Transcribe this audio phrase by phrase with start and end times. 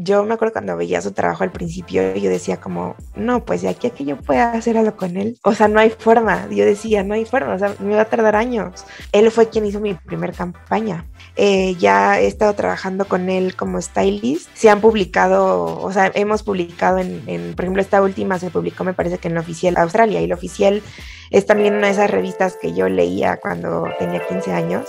[0.00, 3.68] yo me acuerdo cuando veía su trabajo al principio, yo decía como, no, pues de
[3.68, 6.64] aquí a que yo pueda hacer algo con él, o sea, no hay forma, yo
[6.64, 8.84] decía, no hay forma, o sea, me va a tardar años.
[9.10, 11.04] Él fue quien hizo mi primer campaña.
[11.34, 14.48] Eh, ya he estado trabajando con él como stylist.
[14.54, 18.94] Se han publicado, o sea, hemos publicado en, por ejemplo, esta última se publicó, me
[18.94, 20.82] parece que en la oficial Australia, y la oficial
[21.30, 24.86] es también una de esas revistas que yo leía cuando tenía 15 años.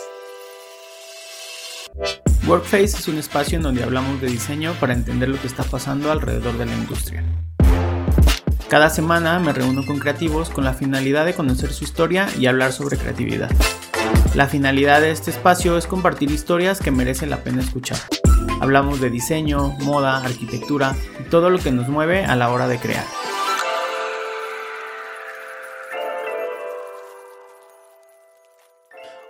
[2.50, 6.12] Workface es un espacio en donde hablamos de diseño para entender lo que está pasando
[6.12, 7.24] alrededor de la industria.
[8.68, 12.74] Cada semana me reúno con creativos con la finalidad de conocer su historia y hablar
[12.74, 13.52] sobre creatividad.
[14.34, 18.00] La finalidad de este espacio es compartir historias que merecen la pena escuchar.
[18.62, 22.80] Hablamos de diseño, moda, arquitectura y todo lo que nos mueve a la hora de
[22.80, 23.06] crear.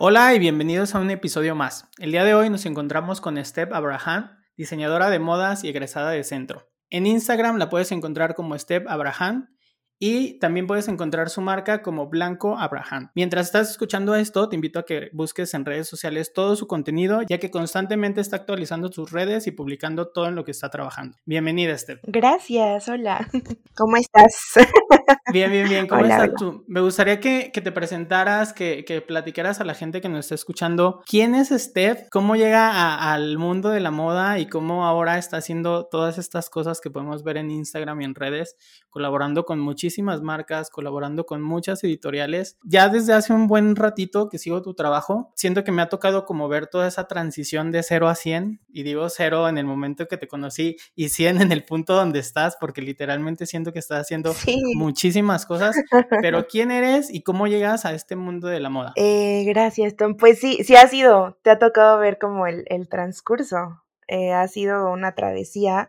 [0.01, 1.89] Hola y bienvenidos a un episodio más.
[1.97, 6.23] El día de hoy nos encontramos con Steph Abraham, diseñadora de modas y egresada de
[6.23, 6.71] centro.
[6.89, 9.53] En Instagram la puedes encontrar como Steph Abraham
[9.99, 13.11] y también puedes encontrar su marca como Blanco Abraham.
[13.15, 17.21] Mientras estás escuchando esto, te invito a que busques en redes sociales todo su contenido,
[17.23, 21.17] ya que constantemente está actualizando sus redes y publicando todo en lo que está trabajando.
[21.25, 21.99] Bienvenida, Steph.
[22.03, 23.27] Gracias, hola.
[23.75, 24.53] ¿Cómo estás?
[25.33, 25.87] Bien, bien, bien.
[25.87, 26.63] ¿Cómo estás tú?
[26.67, 31.01] Me gustaría que, te presentaras, que, que, platicaras a la gente que nos está escuchando
[31.05, 35.85] quién es Steph, cómo llega al mundo de la moda y cómo ahora está haciendo
[35.85, 38.55] todas estas cosas que podemos ver en Instagram y en redes,
[38.89, 39.59] colaborando con
[39.89, 42.59] muchísimos marcas, colaborando con muchas editoriales.
[42.63, 46.25] Ya desde hace un buen ratito que sigo tu trabajo, siento que me ha tocado
[46.25, 50.07] como ver toda esa transición de 0 a 100, y digo 0 en el momento
[50.07, 54.01] que te conocí y 100 en el punto donde estás, porque literalmente siento que estás
[54.01, 54.35] haciendo
[54.75, 55.75] muchísimas cosas,
[56.21, 58.93] pero ¿quién eres y cómo llegas a este mundo de la moda?
[58.95, 60.17] Eh, gracias, Tom.
[60.17, 63.81] Pues sí, sí ha sido, te ha tocado ver como el, el transcurso.
[64.09, 65.87] Eh, ha sido una travesía.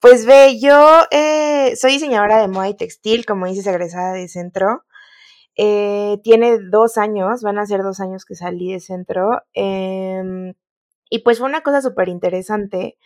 [0.00, 4.84] Pues ve, yo eh, soy diseñadora de moda y textil, como dices, egresada de centro.
[5.56, 9.42] Eh, tiene dos años, van a ser dos años que salí de centro.
[9.54, 10.54] Em,
[11.10, 12.98] y pues fue una cosa súper interesante,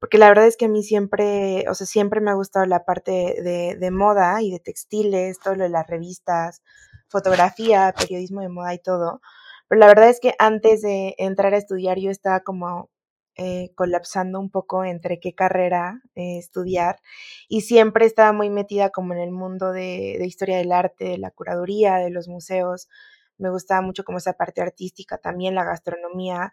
[0.00, 2.84] porque la verdad es que a mí siempre, o sea, siempre me ha gustado la
[2.84, 3.12] parte
[3.42, 6.62] de, de moda y de textiles, todo lo de las revistas,
[7.08, 9.20] fotografía, periodismo de moda y todo.
[9.68, 12.90] Pero la verdad es que antes de entrar a estudiar yo estaba como
[13.38, 17.02] eh, colapsando un poco entre qué carrera eh, estudiar
[17.48, 21.30] y siempre estaba muy metida como en el mundo de, historia del arte, de la
[21.30, 22.88] curaduría, de los museos.
[23.36, 26.50] Me gustaba mucho como esa parte artística, también la gastronomía.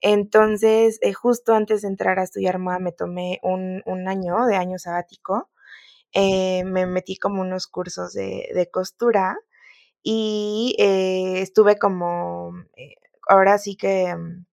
[0.00, 4.78] Entonces, eh, justo antes de entrar a estudiar moda, me tomé un, año de año
[4.78, 5.50] sabático.
[6.14, 9.38] me metí como unos cursos de, de costura
[10.02, 12.52] y estuve como,
[13.28, 14.46] ahora sí que mm,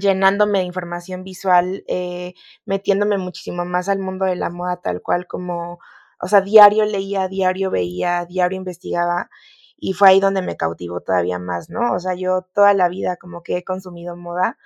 [0.00, 2.34] llenándome de información visual, eh,
[2.66, 5.78] metiéndome muchísimo más al mundo de la moda tal cual como,
[6.20, 9.30] o sea, diario leía, diario veía, diario investigaba
[9.76, 11.92] y fue ahí donde me cautivó todavía más, ¿no?
[11.94, 14.58] O sea, yo toda la vida como que he consumido moda,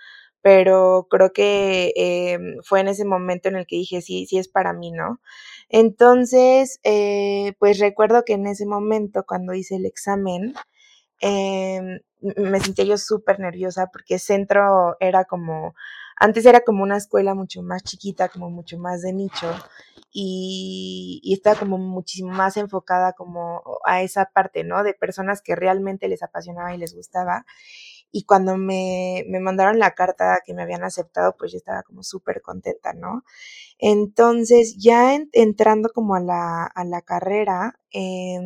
[0.43, 4.49] pero creo que eh, fue en ese momento en el que dije, sí, sí es
[4.49, 5.21] para mí, ¿no?
[5.69, 10.55] Entonces, eh, pues recuerdo que en ese momento, cuando hice el examen,
[11.21, 12.01] eh,
[12.37, 15.75] me sentía yo súper nerviosa porque centro era como,
[16.17, 19.53] antes era como una escuela mucho más chiquita, como mucho más de nicho
[20.13, 24.83] y, estaba como muchísimo más enfocada como a esa parte, ¿no?
[24.85, 27.47] De personas que realmente les apasionaba y les gustaba.
[28.11, 32.03] Y cuando me, me mandaron la carta que me habían aceptado, pues yo estaba como
[32.03, 33.25] súper contenta, ¿no?
[33.79, 38.39] Entonces, ya entrando como a la, a la carrera, eh,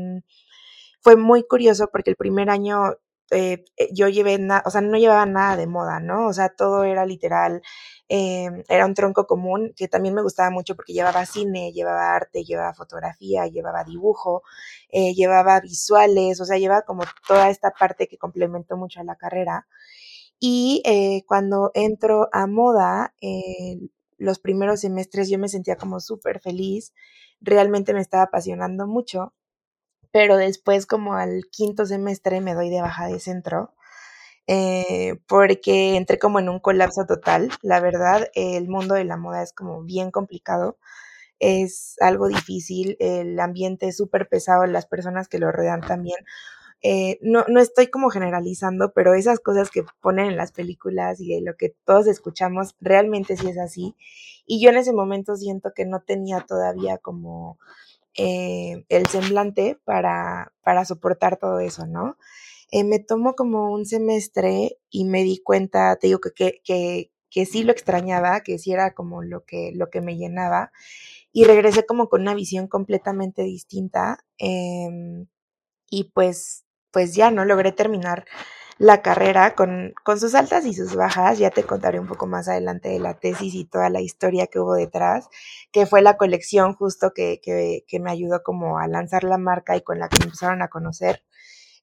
[1.07, 2.97] fue muy curioso porque el primer año
[3.31, 6.27] eh, eh, yo llevé, nada, o sea, no llevaba nada de moda, ¿no?
[6.29, 7.63] O sea, todo era literal,
[8.09, 12.45] em, era un tronco común que también me gustaba mucho porque llevaba cine, llevaba arte,
[12.45, 14.43] llevaba fotografía, llevaba dibujo,
[14.91, 19.17] eh, llevaba visuales, o sea, llevaba como toda esta parte que complementó mucho a la
[19.17, 19.67] carrera.
[20.39, 20.83] Y
[21.27, 23.15] cuando entro a moda,
[24.19, 26.93] los primeros semestres yo me sentía como súper feliz,
[27.41, 29.33] realmente me estaba apasionando mucho
[30.13, 33.73] pero después como al quinto semestre me doy de baja de centro.
[34.49, 37.51] Eh, porque entré como en un colapso total.
[37.63, 40.79] La verdad, el mundo de la moda es como bien complicado,
[41.41, 46.19] es algo difícil, el ambiente es súper pesado, las personas que lo rodean también.
[46.83, 51.35] Eh, no, no estoy como generalizando, pero esas cosas que ponen en las películas y
[51.35, 53.97] de lo que todos escuchamos, realmente sí es así.
[54.47, 57.59] Y yo en ese momento siento que no tenía todavía como
[58.17, 62.17] eh, el semblante para, para soportar todo eso, ¿no?
[62.73, 67.47] Eh, me tomó como un semestre y me di cuenta, te digo que, que, que
[67.47, 70.73] sí lo extrañaba, que sí era como lo que, lo que me llenaba.
[71.33, 74.25] Y regresé como con una visión completamente distinta.
[74.39, 75.27] Em,
[75.91, 77.45] y pues, pues ya, ¿no?
[77.45, 78.27] Logré terminar
[78.79, 81.39] la carrera con, con sus altas y sus bajas.
[81.39, 84.59] Ya te contaré un poco más adelante de la tesis y toda la historia que
[84.61, 85.29] hubo detrás,
[85.73, 89.77] que fue la colección justo que, que, que me ayudó como a lanzar la marca
[89.77, 91.23] y con la que me empezaron a conocer.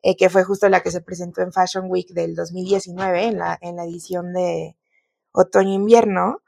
[0.06, 3.57] Eh, que fue justo la que se presentó en Fashion Week del 2019, en la,
[3.62, 4.75] en la edición de
[5.31, 6.42] otoño-invierno.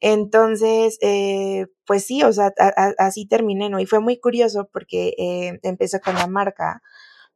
[0.00, 2.52] Entonces, eh, pues sí, o sea,
[2.98, 3.80] así terminé, ¿no?
[3.80, 6.82] Y fue muy curioso porque eh, empecé con la marca,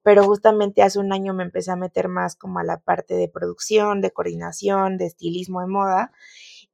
[0.05, 3.29] pero justamente hace un año me empecé a meter más como a la parte de
[3.29, 6.13] producción, de coordinación, de estilismo de moda.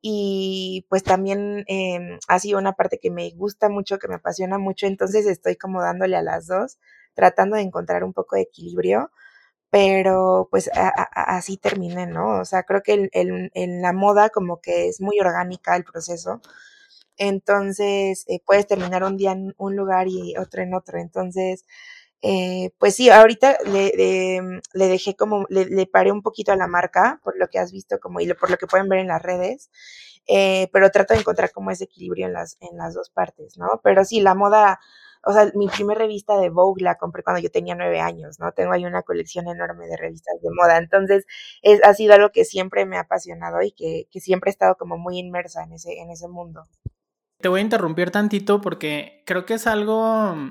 [0.02, 4.58] Y pues también eh, ha sido una parte que me gusta mucho, que me apasiona
[4.58, 6.78] mucho, entonces estoy como dándole a las dos
[7.14, 9.10] tratando de encontrar un poco de equilibrio,
[9.70, 10.70] pero pues
[11.14, 12.40] así terminé, ¿no?
[12.40, 16.40] O sea, creo que en la moda como que es muy orgánica el proceso,
[17.18, 21.64] entonces eh, puedes terminar un día en un lugar y otro en otro, entonces...
[22.22, 23.92] Eh, pues sí, ahorita le,
[24.74, 27.98] le, dejé como, le, paré un poquito a la marca, por lo que has visto
[27.98, 29.70] como, y por lo que pueden ver en las redes,
[30.28, 33.80] eh, pero trato de encontrar como ese equilibrio en las, en las dos partes, ¿no?
[33.82, 34.80] Pero sí, la moda
[35.24, 38.52] o sea, mi primera revista de Vogue la compré cuando yo tenía nueve años, ¿no?
[38.52, 40.78] Tengo ahí una colección enorme de revistas de moda.
[40.78, 41.26] Entonces,
[41.62, 44.76] es, ha sido algo que siempre me ha apasionado y que, que siempre he estado
[44.76, 46.66] como muy inmersa en ese, en ese mundo.
[47.40, 50.02] Te voy a interrumpir tantito porque creo que es algo,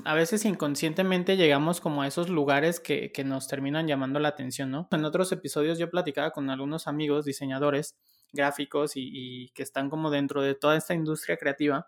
[0.06, 4.72] a veces inconscientemente llegamos como a esos lugares que, que, nos terminan llamando la atención,
[4.72, 4.88] ¿no?
[4.92, 7.96] En otros episodios yo platicaba con algunos amigos diseñadores
[8.34, 11.88] gráficos y, y que están como dentro de toda esta industria creativa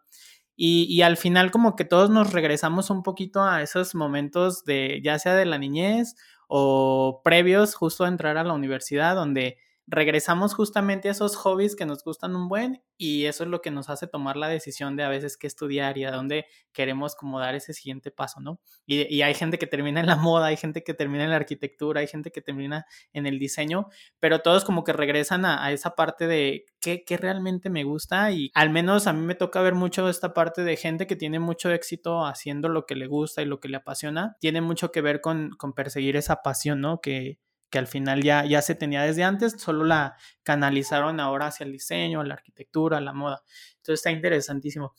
[0.64, 5.18] y, al final como que todos nos regresamos un poquito a esos momentos de ya
[5.18, 6.16] sea de la niñez
[6.48, 9.58] o previos justo a entrar a la universidad donde
[9.92, 13.72] regresamos justamente a esos hobbies que nos gustan un buen y eso es lo que
[13.72, 17.42] nos hace tomar la decisión de a veces qué estudiar y a dónde queremos como
[17.42, 18.62] dar ese siguiente paso, ¿no?
[18.86, 22.00] Y, hay gente que termina en la moda, hay gente que termina en la arquitectura,
[22.00, 23.88] hay gente que termina en el diseño,
[24.20, 28.50] pero todos como que regresan a, esa parte de qué, qué, realmente me gusta y
[28.54, 31.70] al menos a mí me toca ver mucho esta parte de gente que tiene mucho
[31.70, 35.20] éxito haciendo lo que le gusta y lo que le apasiona, tiene mucho que ver
[35.20, 37.02] con, con perseguir esa pasión, ¿no?
[37.02, 37.40] Que,
[37.72, 41.72] que al final ya, ya se tenía desde antes, solo la canalizaron ahora hacia el
[41.72, 43.44] diseño, la arquitectura, la moda.
[43.78, 44.94] Entonces está interesantísimo.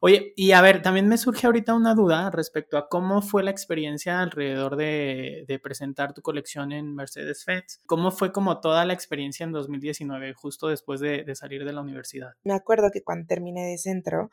[0.00, 3.50] Oye, y a ver, también me surge ahorita una duda respecto a cómo fue la
[3.50, 7.80] experiencia alrededor de, de presentar tu colección en Mercedes Feds.
[7.86, 11.80] ¿Cómo fue como toda la experiencia en 2019, justo después de, de salir de la
[11.80, 12.34] universidad?
[12.44, 14.30] Me acuerdo que cuando terminé de centro,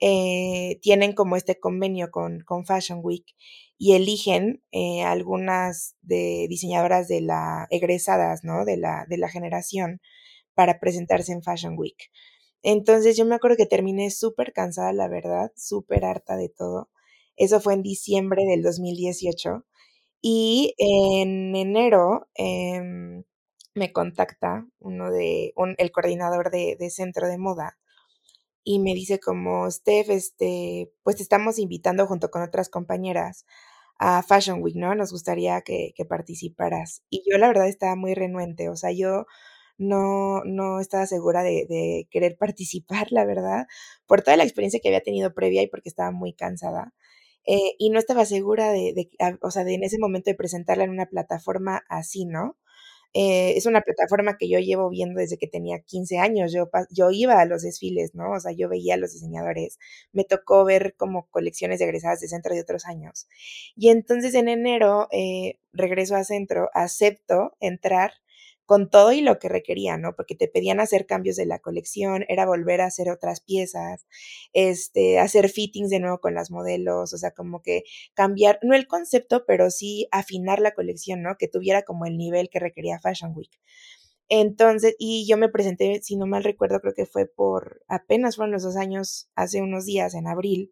[0.00, 3.26] eh, tienen como este convenio con, con Fashion Week
[3.78, 8.64] y eligen eh, algunas de diseñadoras de la egresadas, ¿no?
[8.64, 10.00] De la, de la generación
[10.54, 12.10] para presentarse en Fashion Week.
[12.62, 16.90] Entonces yo me acuerdo que terminé súper cansada, la verdad, súper harta de todo.
[17.36, 19.64] Eso fue en diciembre del 2018.
[20.22, 23.24] Y en enero em,
[23.74, 27.78] me contacta uno de, el coordinador de, de centro de moda
[28.64, 33.46] y me dice como, Steph, este, pues te estamos invitando junto con otras compañeras
[33.98, 34.94] a Fashion Week, ¿no?
[34.94, 37.02] Nos gustaría que, que participaras.
[37.10, 39.26] Y yo la verdad estaba muy renuente, o sea, yo
[39.78, 43.66] no, no estaba segura de, de, querer participar, la verdad,
[44.06, 46.94] por toda la experiencia que había tenido previa y porque estaba muy cansada.
[47.46, 49.10] Eh, y no estaba segura de, de,
[49.42, 52.58] o sea, de en ese momento de presentarla en una plataforma así, ¿no?
[53.12, 56.52] Eh, es una plataforma que yo llevo viendo desde que tenía 15 años.
[56.52, 58.32] Yo, yo iba a los desfiles, ¿no?
[58.32, 59.78] O sea, yo veía a los diseñadores.
[60.12, 63.26] Me tocó ver como colecciones de egresadas de centro de otros años.
[63.76, 68.12] Y entonces en enero eh, regreso a centro, acepto entrar
[68.70, 70.14] con todo y lo que requería, ¿no?
[70.14, 74.06] Porque te pedían hacer cambios de la colección, era volver a hacer otras piezas,
[74.52, 77.82] este, hacer fittings de nuevo con las modelos, o sea, como que
[78.14, 81.34] cambiar, no el concepto, pero sí afinar la colección, ¿no?
[81.36, 83.50] Que tuviera como el nivel que requería Fashion Week.
[84.28, 88.52] Entonces, y yo me presenté, si no mal recuerdo, creo que fue por, apenas fueron
[88.52, 90.70] los dos años, hace unos días, en abril.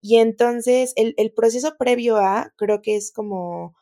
[0.00, 3.74] Y entonces, el, el proceso previo a, creo que es como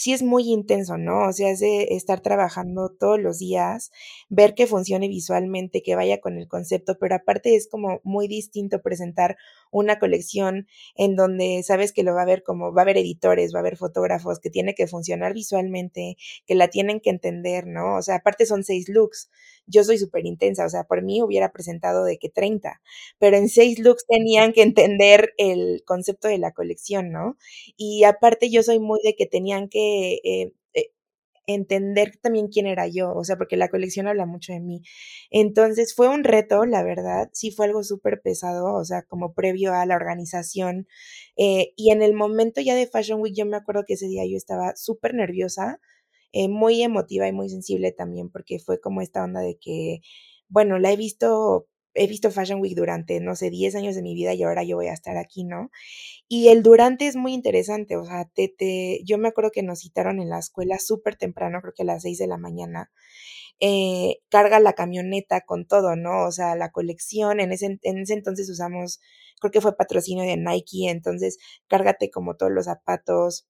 [0.00, 1.28] sí es muy intenso, ¿no?
[1.28, 3.92] O sea, es de estar trabajando todos los días,
[4.30, 8.80] ver que funcione visualmente, que vaya con el concepto, pero aparte es como muy distinto
[8.80, 9.36] presentar
[9.70, 13.54] una colección en donde sabes que lo va a ver como, va a haber editores,
[13.54, 17.96] va a haber fotógrafos, que tiene que funcionar visualmente, que la tienen que entender, ¿no?
[17.96, 19.30] O sea, aparte son seis looks.
[19.66, 22.80] Yo soy súper intensa, o sea, por mí hubiera presentado de que 30,
[23.18, 27.36] pero en seis looks tenían que entender el concepto de la colección, ¿no?
[27.76, 30.52] Y aparte yo soy muy de que tenían que eh,
[31.54, 34.82] entender también quién era yo, o sea, porque la colección habla mucho de mí.
[35.30, 39.74] Entonces fue un reto, la verdad, sí fue algo súper pesado, o sea, como previo
[39.74, 40.86] a la organización.
[41.36, 44.24] Eh, y en el momento ya de Fashion Week, yo me acuerdo que ese día
[44.26, 45.80] yo estaba súper nerviosa,
[46.32, 50.00] eh, muy emotiva y muy sensible también, porque fue como esta onda de que,
[50.48, 54.14] bueno, la he visto he visto Fashion Week durante, no sé, 10 años de mi
[54.14, 55.70] vida y ahora yo voy a estar aquí, ¿no?
[56.28, 59.80] Y el durante es muy interesante, o sea, te, te, yo me acuerdo que nos
[59.80, 62.90] citaron en la escuela súper temprano, creo que a las 6 de la mañana,
[63.60, 66.26] eh, carga la camioneta con todo, ¿no?
[66.26, 69.00] O sea, la colección, en ese, en ese entonces usamos,
[69.40, 73.46] creo que fue patrocinio de Nike, entonces cárgate como todos los zapatos,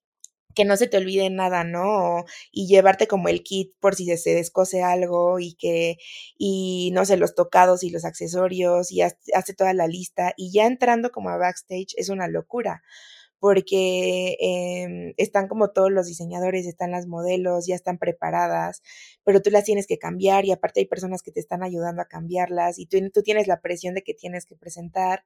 [0.55, 2.25] que no se te olvide nada, ¿no?
[2.51, 5.97] Y llevarte como el kit por si se, descose algo y que,
[6.39, 10.33] y no sé, los tocados y los accesorios y hace toda la lista.
[10.37, 12.83] Y ya entrando como a backstage es una locura
[13.41, 18.83] porque em, están como todos los diseñadores, están las modelos, ya están preparadas,
[19.25, 22.05] pero tú las tienes que cambiar y aparte hay personas que te están ayudando a
[22.05, 25.25] cambiarlas y tú, tú tienes la presión de que tienes que presentar.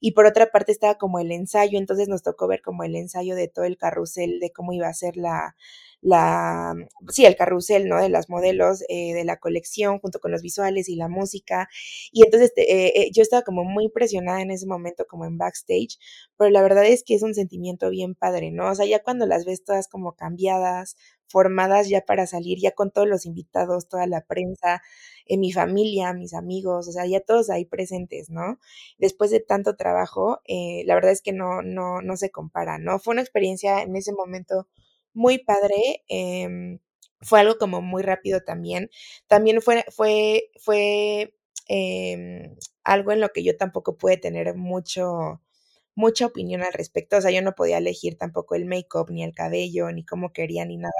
[0.00, 3.36] Y por otra parte estaba como el ensayo, entonces nos tocó ver como el ensayo
[3.36, 5.54] de todo el carrusel, de cómo iba a ser la,
[6.02, 6.74] la,
[7.08, 8.02] sí, el carrusel, ¿no?
[8.02, 11.68] De las modelos eh, de la colección junto con los visuales y la música.
[12.10, 15.98] Y entonces eh, eh, yo estaba como muy impresionada en ese momento como en backstage,
[16.36, 18.68] pero la verdad es que es un sentimiento bien padre, ¿no?
[18.70, 20.96] O sea, ya cuando las ves todas como cambiadas,
[21.28, 24.82] formadas ya para salir, ya con todos los invitados, toda la prensa,
[25.26, 28.58] en mi familia, mis amigos, o sea, ya todos ahí presentes, ¿no?
[28.98, 30.40] Después de tanto trabajo,
[30.84, 32.98] la verdad es que no, no, no se compara, ¿no?
[32.98, 34.66] Fue una experiencia en ese momento
[35.14, 36.04] muy padre.
[36.08, 36.78] Em,
[37.20, 38.90] fue algo como muy rápido también.
[39.28, 41.34] También fue, fue, fue
[41.68, 45.40] em, algo en lo que yo tampoco pude tener mucho,
[45.94, 47.16] mucha opinión al respecto.
[47.18, 50.64] O sea, yo no podía elegir tampoco el make-up, ni el cabello, ni cómo quería,
[50.64, 50.92] ni nada.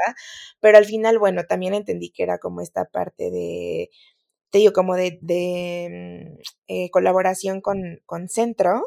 [0.60, 3.90] Pero al final, bueno, también entendí que era como esta parte de,
[4.50, 8.82] te digo, como de, de mm, eh, colaboración con, con Centro.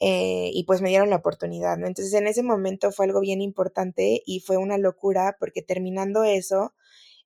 [0.00, 1.86] Eh, y pues me dieron la oportunidad, ¿no?
[1.88, 6.74] Entonces en ese momento fue algo bien importante y fue una locura porque terminando eso,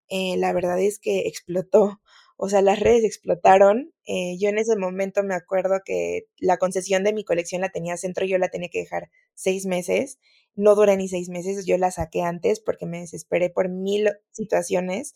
[0.08, 2.00] eh, la verdad es que explotó,
[2.36, 3.92] o sea, las redes explotaron.
[4.06, 7.96] Eh, yo en ese momento me acuerdo que la concesión de mi colección la tenía
[7.96, 10.18] centro, yo la tenía que dejar seis meses,
[10.54, 15.14] no duré ni seis meses, yo la saqué antes porque me desesperé por mil situaciones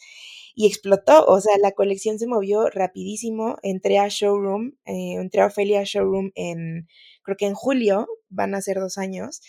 [0.55, 5.83] y explotó, o sea, la colección se movió rapidísimo, entré a showroom, entré a Ophelia
[5.85, 6.89] Showroom en
[7.23, 9.41] creo que en julio van a ser dos años,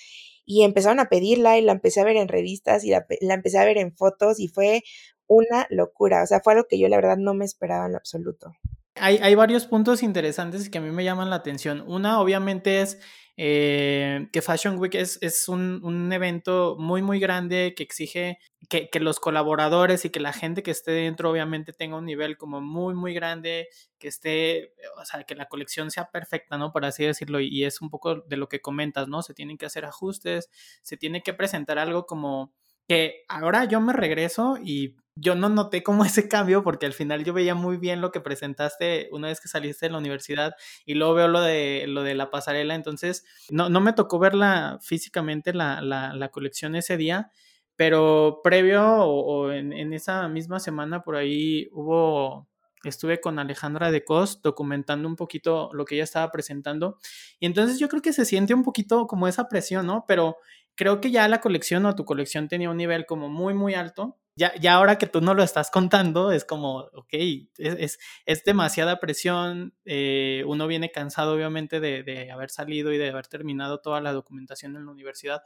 [0.49, 3.65] y empezaron a pedirla y la empecé a ver en revistas y la, empecé a
[3.65, 4.81] ver en fotos y fue
[5.27, 7.97] una locura, o sea, fue algo que yo la verdad no me esperaba en lo
[7.97, 8.53] absoluto.
[8.99, 11.83] Hay varios puntos interesantes que a mí me llaman la atención.
[11.85, 12.97] Una, obviamente, es
[13.39, 18.89] eh, que Fashion Week es, es un, un, evento muy, muy grande que exige que,
[18.89, 22.61] que, los colaboradores y que la gente que esté dentro obviamente tenga un nivel como
[22.61, 26.71] muy, muy grande, que esté, o sea, que la colección sea perfecta, ¿no?
[26.71, 29.21] Por así decirlo, y es un poco de lo que comentas, ¿no?
[29.21, 30.49] Se tienen que hacer ajustes,
[30.81, 32.51] se tiene que presentar algo como
[32.87, 37.23] que ahora yo me regreso y yo no noté como ese cambio porque al final
[37.23, 40.55] yo veía muy bien lo que presentaste una vez que saliste de la universidad
[40.85, 44.79] y luego veo lo de, lo de la pasarela, entonces no, no me tocó verla
[44.81, 47.31] físicamente la, la, la colección ese día,
[47.75, 52.47] pero previo o, en, en, esa misma semana por ahí hubo,
[52.83, 56.97] estuve con Alejandra de Cos documentando un poquito lo que ella estaba presentando
[57.39, 60.05] y entonces yo creo que se siente un poquito como esa presión, ¿no?
[60.07, 60.37] Pero
[60.75, 64.17] creo que ya la colección o tu colección tenía un nivel como muy, muy alto
[64.37, 67.13] ya, ya ahora que tú no lo estás contando, es como, ok,
[67.57, 73.09] es, es, demasiada presión, eh, uno viene cansado obviamente de, de, haber salido y de
[73.09, 75.41] haber terminado toda la documentación en la universidad,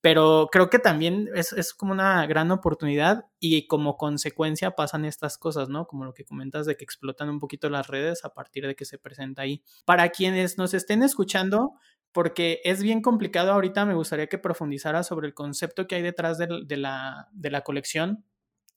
[0.00, 5.38] pero creo que también es, es, como una gran oportunidad y como consecuencia pasan estas
[5.38, 5.86] cosas, ¿no?
[5.86, 8.84] Como lo que comentas de que explotan un poquito las redes a partir de que
[8.84, 9.62] se presenta ahí.
[9.86, 11.74] Para quienes nos estén escuchando,
[12.14, 16.38] porque es bien complicado ahorita, me gustaría que profundizara sobre el concepto que hay detrás
[16.38, 18.24] de, la, de la colección.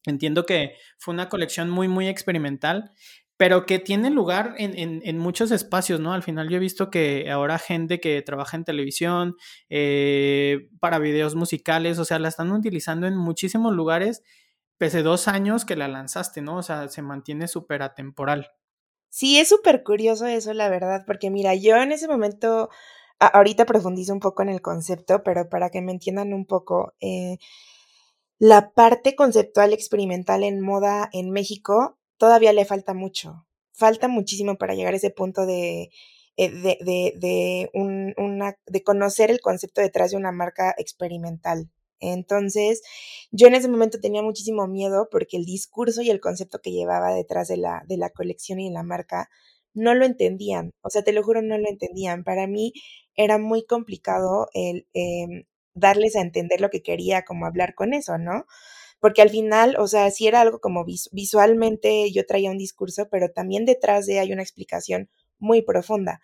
[0.08, 2.94] Entiendo que fue una colección muy, muy experimental,
[3.38, 6.14] pero que tiene lugar en, en, en, muchos espacios, ¿no?
[6.14, 9.36] Al final yo he visto que ahora gente que trabaja en televisión,
[9.70, 14.24] eh, para videos musicales, o sea, la están utilizando en muchísimos lugares,
[14.80, 16.58] pese dos años que la lanzaste, ¿no?
[16.58, 18.50] O sea, se mantiene súper atemporal.
[19.10, 22.70] Sí, es súper curioso eso, la verdad, porque mira, yo en ese momento
[23.20, 27.38] ahorita profundizo un poco en el concepto, pero para que me entiendan un poco, eh,
[28.40, 33.46] la parte conceptual experimental en moda en México todavía le falta mucho.
[33.74, 35.90] Falta muchísimo para llegar a ese punto de,
[36.38, 41.72] eh, de, de, un, una, de conocer el concepto detrás de una marca experimental.
[42.00, 42.82] Entonces,
[43.32, 47.14] yo en ese momento tenía muchísimo miedo porque el discurso y el concepto que llevaba
[47.14, 49.30] detrás de la, de la colección y de la marca
[49.74, 50.72] no lo entendían.
[50.82, 52.24] O sea, te lo juro, no lo entendían.
[52.24, 52.74] Para mí
[53.18, 58.18] era muy complicado el em, darles a entender lo que quería, como hablar con eso,
[58.18, 58.46] ¿no?
[59.00, 63.30] Porque al final, o sea, sí era algo como visualmente yo traía un discurso, pero
[63.30, 65.10] también detrás de hay una explicación
[65.40, 66.22] muy profunda.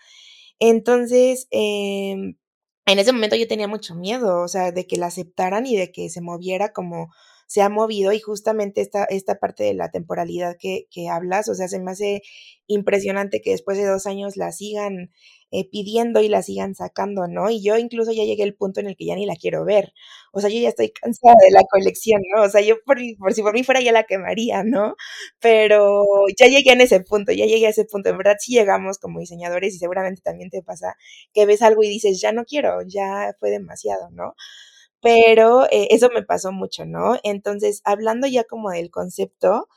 [0.60, 2.38] Entonces, em,
[2.86, 5.92] en ese momento yo tenía mucho miedo, o sea, de que la aceptaran y de
[5.92, 7.10] que se moviera como
[7.54, 11.54] se ha movido y justamente esta, esta parte de la temporalidad que, que hablas, o
[11.54, 12.24] sea, se me hace
[12.66, 15.12] impresionante que después de dos años la sigan
[15.52, 17.52] eh, pidiendo y la sigan sacando, ¿no?
[17.52, 19.94] Y yo incluso ya llegué al punto en el que ya ni la quiero ver.
[20.32, 22.42] O sea, yo ya estoy cansada de la colección, ¿no?
[22.42, 24.96] O sea, yo por, por si por mí fuera ya la quemaría, ¿no?
[25.40, 26.04] Pero
[26.40, 28.10] ya llegué en ese punto, ya llegué a ese punto.
[28.10, 30.96] En verdad sí llegamos como diseñadores y seguramente también te pasa
[31.36, 34.34] que ves algo y dices, ya no quiero, ya fue demasiado, ¿no?
[35.04, 37.18] Pero eh, eso me pasó mucho, ¿no?
[37.24, 39.68] Entonces, hablando ya como del concepto,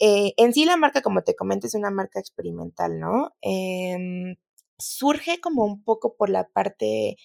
[0.00, 3.34] eh, en sí la marca, como te comento, es una marca experimental, ¿no?
[3.42, 4.36] Em,
[4.78, 7.16] surge como un poco por la parte,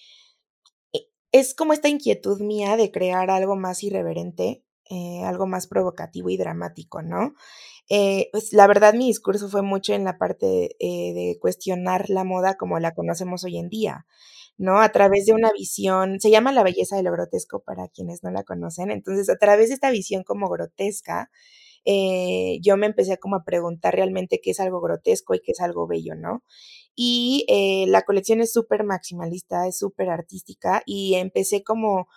[0.92, 4.64] eh, es como esta inquietud mía de crear algo más irreverente,
[5.24, 7.34] algo más provocativo y dramático, ¿no?
[7.88, 12.78] Pues la verdad mi discurso fue mucho en la parte de cuestionar la moda como
[12.78, 14.06] la conocemos hoy en día,
[14.62, 14.80] ¿no?
[14.80, 18.30] A través de una visión, se llama la belleza de lo grotesco para quienes no
[18.30, 21.30] la conocen, entonces a través de esta visión como grotesca,
[21.84, 25.86] yo me empecé como a preguntar realmente qué es algo grotesco y qué es algo
[25.86, 26.42] bello, ¿no?
[26.94, 32.08] Y eh, la colección es súper maximalista, es súper artística y empecé como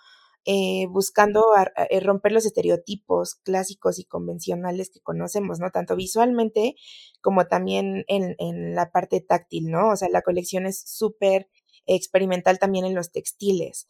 [0.44, 1.44] eh, buscando
[1.90, 5.70] eh, romper los estereotipos clásicos y convencionales que conocemos, ¿no?
[5.70, 6.76] Tanto visualmente
[7.20, 9.90] como también en, en la parte táctil, ¿no?
[9.90, 11.48] O sea, la colección es súper
[11.86, 13.86] experimental también en los textiles.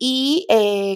[0.00, 0.46] Y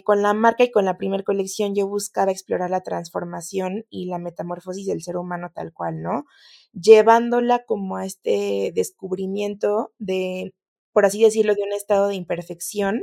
[0.05, 4.19] con la marca y con la primera colección yo buscaba explorar la transformación y la
[4.19, 6.25] metamorfosis del ser humano tal cual, ¿no?
[6.73, 10.55] llevándola como a este descubrimiento de,
[10.93, 13.03] por así decirlo, de un estado de imperfección,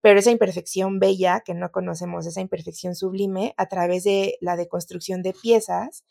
[0.00, 5.22] pero esa imperfección bella que no conocemos, esa imperfección sublime, a través de la deconstrucción
[5.22, 6.04] de piezas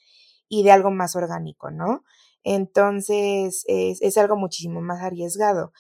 [0.50, 2.04] y de algo más orgánico, ¿no?
[2.44, 5.74] Entonces, es, algo muchísimo más arriesgado.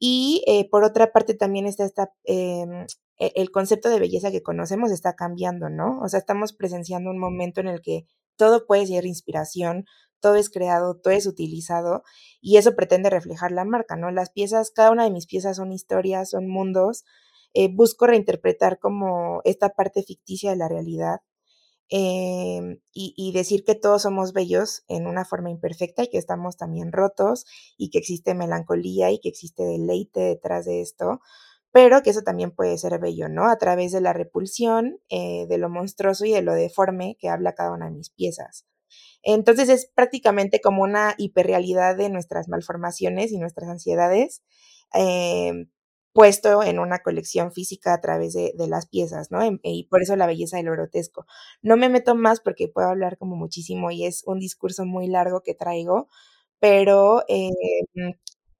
[0.00, 2.86] Y eh, por otra parte también está esta, em,
[3.18, 6.00] e, el concepto de belleza que conocemos está cambiando, ¿no?
[6.02, 9.84] O sea, estamos presenciando un momento en el que todo puede ser inspiración,
[10.20, 12.02] todo es creado, todo es utilizado
[12.40, 14.10] y eso pretende reflejar la marca, ¿no?
[14.10, 17.04] Las piezas, cada una de mis piezas son historias, son mundos.
[17.54, 21.20] Eh, busco reinterpretar como esta parte ficticia de la realidad
[21.90, 26.92] em, y, decir que todos somos bellos en una forma imperfecta y que estamos también
[26.92, 31.20] rotos y que existe melancolía y que existe deleite detrás de esto,
[31.72, 33.48] pero que eso también puede ser bello, ¿no?
[33.50, 37.54] A través de la repulsión, eh, de lo monstruoso y de lo deforme que habla
[37.54, 38.66] cada una de mis piezas.
[39.22, 44.42] Entonces es prácticamente como una hiperrealidad de nuestras malformaciones y nuestras ansiedades,
[44.94, 45.66] eh,
[46.12, 49.42] puesto en una colección física a través de, las piezas, ¿no?
[49.42, 51.26] Em, y por eso la belleza del grotesco.
[51.62, 55.42] No me meto más porque puedo hablar como muchísimo y es un discurso muy largo
[55.42, 56.08] que traigo,
[56.60, 57.50] pero eh,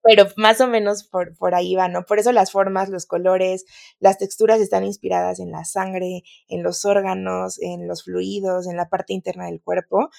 [0.03, 2.05] pero más o menos por, por, ahí va, ¿no?
[2.05, 3.65] Por eso las formas, los colores,
[3.99, 8.89] las texturas están inspiradas en la sangre, en los órganos, en los fluidos, en la
[8.89, 10.11] parte interna del cuerpo.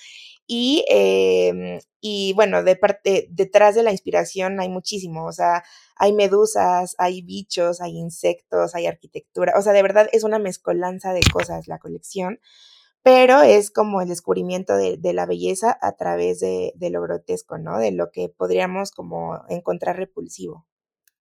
[0.47, 5.63] Y, em, y bueno, de parte, detrás de la inspiración hay muchísimo, o sea,
[5.95, 11.13] hay medusas, hay bichos, hay insectos, hay arquitectura, o sea, de verdad es una mezcolanza
[11.13, 12.39] de cosas la colección
[13.03, 17.79] pero es como el descubrimiento de, la belleza a través de, lo grotesco, ¿no?
[17.79, 20.67] De lo que podríamos como encontrar repulsivo.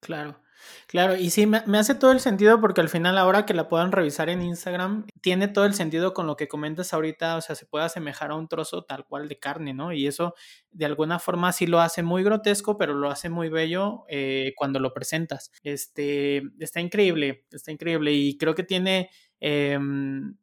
[0.00, 0.40] Claro,
[0.86, 3.92] claro, y sí, me, hace todo el sentido porque al final ahora que la puedan
[3.92, 7.66] revisar en Instagram, tiene todo el sentido con lo que comentas ahorita, o sea, se
[7.66, 9.92] puede asemejar a un trozo tal cual de carne, ¿no?
[9.92, 10.34] Y eso
[10.70, 14.80] de alguna forma sí lo hace muy grotesco, pero lo hace muy bello eh, cuando
[14.80, 15.50] lo presentas.
[15.62, 19.10] Este, está increíble, está increíble y creo que tiene...
[19.38, 20.36] Em,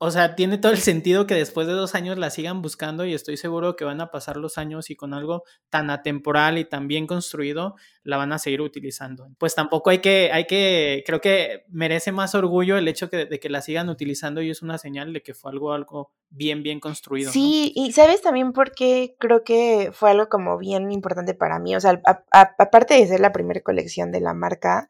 [0.00, 3.14] o sea, tiene todo el sentido que después de dos años la sigan buscando y
[3.14, 6.86] estoy seguro que van a pasar los años y con algo tan atemporal y tan
[6.86, 9.28] bien construido la van a seguir utilizando.
[9.38, 13.48] Pues tampoco hay que, hay que, creo que merece más orgullo el hecho de que
[13.50, 17.32] la sigan utilizando y es una señal de que fue algo, algo bien, bien construido.
[17.32, 21.74] Sí, y sabes también por qué creo que fue algo como bien importante para mí.
[21.74, 24.88] O sea, aparte de ser la primera colección de la marca,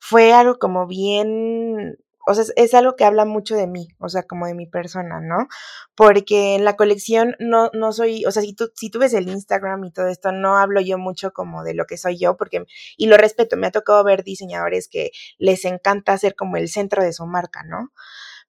[0.00, 4.22] fue algo como bien o sea, es, algo que habla mucho de mí, o sea,
[4.22, 5.48] como de mi persona, ¿no?
[5.94, 9.28] Porque en la colección no, no soy, o sea, si tú, si tú ves el
[9.28, 12.64] Instagram y todo esto, no hablo yo mucho como de lo que soy yo, porque,
[12.96, 17.02] y lo respeto, me ha tocado ver diseñadores que les encanta ser como el centro
[17.02, 17.90] de su marca, ¿no?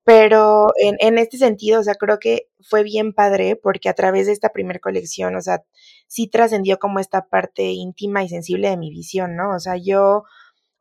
[0.04, 4.26] Pero en, en este sentido, o sea, creo que fue bien padre porque a través
[4.26, 5.64] de esta primer colección, o sea,
[6.08, 9.56] sí trascendió como esta parte íntima y sensible de mi visión, ¿no?
[9.56, 10.24] O sea, yo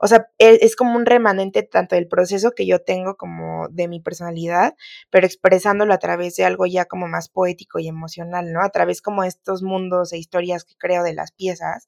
[0.03, 3.87] o sea, e, es, como un remanente tanto del proceso que yo tengo como de
[3.87, 4.75] mi personalidad,
[5.11, 8.63] pero expresándolo a través de algo ya como más poético y emocional, ¿no?
[8.63, 11.87] A través como estos mundos e historias que creo de las piezas.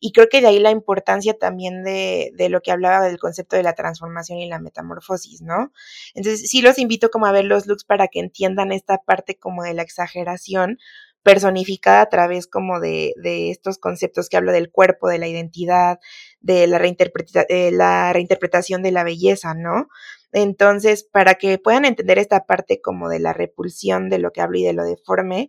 [0.00, 3.56] Y creo que de ahí la importancia también de, de lo que hablaba del concepto
[3.56, 5.72] de la transformación y la metamorfosis, ¿no?
[6.14, 9.62] Entonces, sí los invito como a ver los looks para que entiendan esta parte como
[9.62, 10.78] de la exageración,
[11.24, 15.98] personificada a través como de, de, estos conceptos que hablo del cuerpo, de la identidad,
[16.40, 19.88] de la, reinterpreta de la reinterpretación de la belleza, ¿no?
[20.32, 24.58] Entonces, para que puedan entender esta parte como de la repulsión de lo que hablo
[24.58, 25.48] y de lo deforme,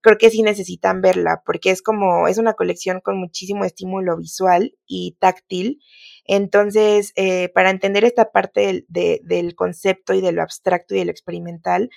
[0.00, 4.76] creo que sí necesitan verla, porque es como, es una colección con muchísimo estímulo visual
[4.86, 5.80] y táctil.
[6.24, 11.00] Entonces, eh, para entender esta parte del, de, del concepto y de lo abstracto y
[11.00, 11.90] de lo experimental,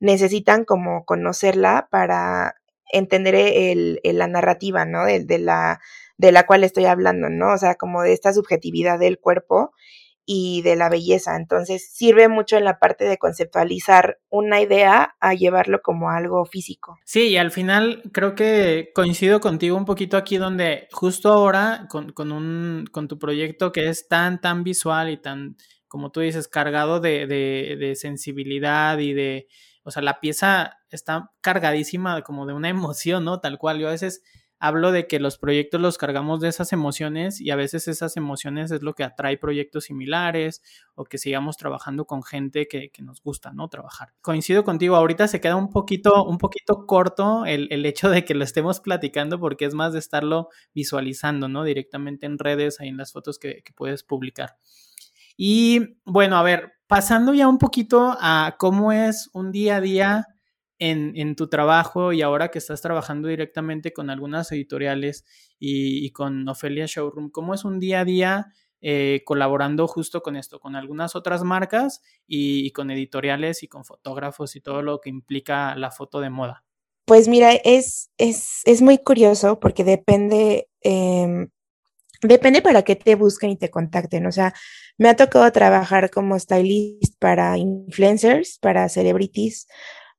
[0.00, 2.56] necesitan como conocerla para
[2.92, 5.04] entender el, la narrativa, ¿no?
[5.04, 5.80] De, de, la,
[6.18, 7.52] de la cual estoy hablando, ¿no?
[7.52, 9.72] O sea, como de esta subjetividad del cuerpo
[10.24, 11.36] y de la belleza.
[11.36, 16.98] Entonces, sirve mucho en la parte de conceptualizar una idea a llevarlo como algo físico.
[17.04, 22.12] Sí, y al final creo que coincido contigo un poquito aquí donde justo ahora con,
[22.12, 25.56] con, un, con tu proyecto que es tan, tan visual y tan,
[25.88, 29.48] como tú dices, cargado de, de, de sensibilidad y de
[29.84, 33.40] o sea, la pieza está cargadísima como de una emoción, ¿no?
[33.40, 33.78] Tal cual.
[33.78, 34.22] Yo a veces
[34.62, 38.70] hablo de que los proyectos los cargamos de esas emociones y a veces esas emociones
[38.70, 40.62] es lo que atrae proyectos similares
[40.94, 43.66] o que sigamos trabajando con gente que, que nos gusta, ¿no?
[43.68, 44.14] Trabajar.
[44.20, 48.36] Coincido contigo, ahorita se queda un poquito, un poquito corto el, el, hecho de que
[48.36, 51.64] lo estemos platicando porque es más de estarlo visualizando, ¿no?
[51.64, 54.58] Directamente en redes, ahí en las fotos que, que puedes publicar.
[55.36, 60.26] Y bueno, a ver, pasando ya un poquito a cómo es un día a día
[60.78, 65.24] en, tu trabajo y ahora que estás trabajando directamente con algunas editoriales
[65.58, 68.52] y, con Ofelia Showroom, ¿cómo es un día a día
[68.82, 74.54] eh, colaborando justo con esto, con algunas otras marcas y, con editoriales y con fotógrafos
[74.54, 76.62] y todo lo que implica la foto de moda?
[77.06, 81.48] Pues mira, es, es, es muy curioso porque depende, eh,
[82.22, 84.26] depende para qué te busquen y te contacten.
[84.26, 84.54] O sea,
[84.98, 89.66] me ha tocado trabajar como stylist para influencers, para celebrities,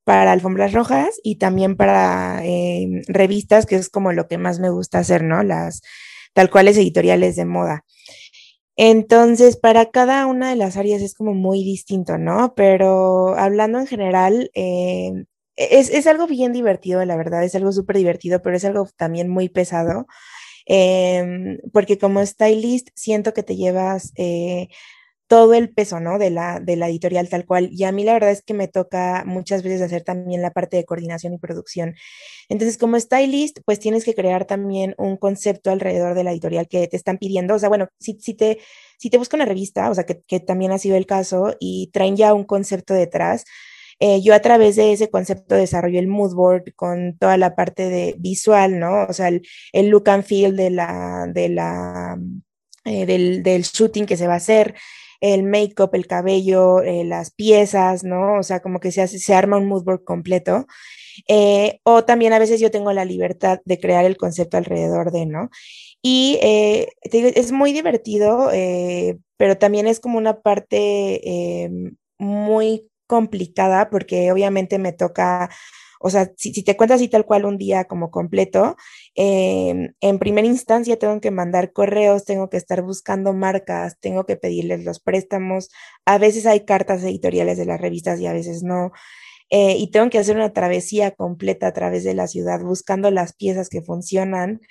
[0.03, 4.69] para alfombras rojas y también para eh, revistas, que es como lo que más me
[4.69, 5.43] gusta hacer, ¿no?
[5.43, 5.81] Las
[6.33, 7.85] tal cuales editoriales de moda.
[8.75, 12.53] Entonces, para cada una de las áreas es como muy distinto, ¿no?
[12.55, 15.11] Pero hablando en general, eh,
[15.55, 19.29] es, es, algo bien divertido, la verdad, es algo súper divertido, pero es algo también
[19.29, 20.07] muy pesado
[20.67, 24.69] eh, porque como stylist siento que te llevas eh,
[25.27, 26.19] todo el peso, ¿no?
[26.19, 27.69] De la, editorial tal cual.
[27.71, 30.77] Y a mí la verdad es que me toca muchas veces hacer también la parte
[30.77, 31.95] de coordinación y producción.
[32.49, 36.87] Entonces, como stylist, pues tienes que crear también un concepto alrededor de la editorial que
[36.87, 37.55] te están pidiendo.
[37.55, 38.59] O sea, bueno, si, si te,
[38.99, 42.15] si te una revista, o sea, que, que también ha sido el caso, y traen
[42.15, 43.45] ya un concepto detrás,
[43.99, 47.89] eh, yo a través de ese concepto desarrollo el mood board con toda la parte
[47.89, 49.05] de visual, ¿no?
[49.05, 49.41] O sea, el,
[49.89, 52.17] look and feel de la, de la,
[52.85, 54.75] eh, del, del, shooting que se va a hacer,
[55.21, 58.39] el make-up, el cabello, eh, las piezas, ¿no?
[58.39, 60.67] O sea, como que se, hace, se arma un mood board completo.
[61.83, 65.49] O también a veces yo tengo la libertad de crear el concepto alrededor de, ¿no?
[66.01, 68.49] Y es muy divertido,
[69.37, 71.69] pero también es como una parte
[72.17, 75.47] muy complicada porque obviamente me toca,
[75.99, 78.75] o sea, si, te cuentas así tal cual un día como completo,
[79.13, 84.35] eh, en primera instancia tengo que mandar correos, tengo que estar buscando marcas, tengo que
[84.35, 85.69] pedirles los préstamos,
[86.05, 88.91] a veces hay cartas editoriales de las revistas y a veces no.
[89.51, 93.33] Eh, y tengo que hacer una travesía completa a través de la ciudad buscando las
[93.33, 94.61] piezas que funcionan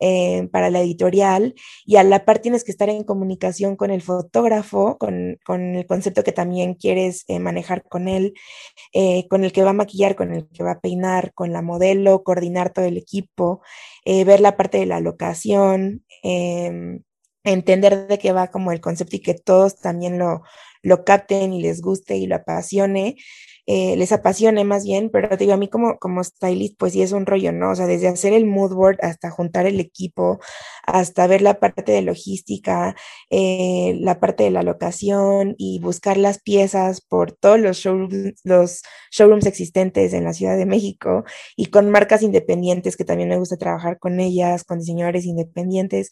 [0.00, 1.54] eh, para la editorial
[1.84, 5.86] y a la par tienes que estar en comunicación con el fotógrafo, con, con el
[5.86, 8.34] concepto que también quieres eh, manejar con él,
[8.92, 11.62] eh, con el que va a maquillar, con el que va a peinar, con la
[11.62, 13.62] modelo, coordinar todo el equipo,
[14.04, 17.02] ver la parte de la locación, em,
[17.44, 20.42] entender de qué va como el concepto y que todos también lo,
[20.82, 23.16] lo capten y les guste y lo apasione.
[23.66, 27.12] Eh, les apasione más bien, pero digo, a mí como, como stylist, pues sí es
[27.12, 27.70] un rollo, ¿no?
[27.70, 30.38] O sea, desde hacer el mood board hasta juntar el equipo,
[30.84, 32.94] hasta ver la parte de logística,
[33.30, 38.82] eh, la parte de la locación y buscar las piezas por todos los showrooms, los
[39.10, 41.24] showrooms existentes en la Ciudad de México
[41.56, 46.10] y con marcas independientes que también me gusta trabajar con ellas, con diseñadores independientes.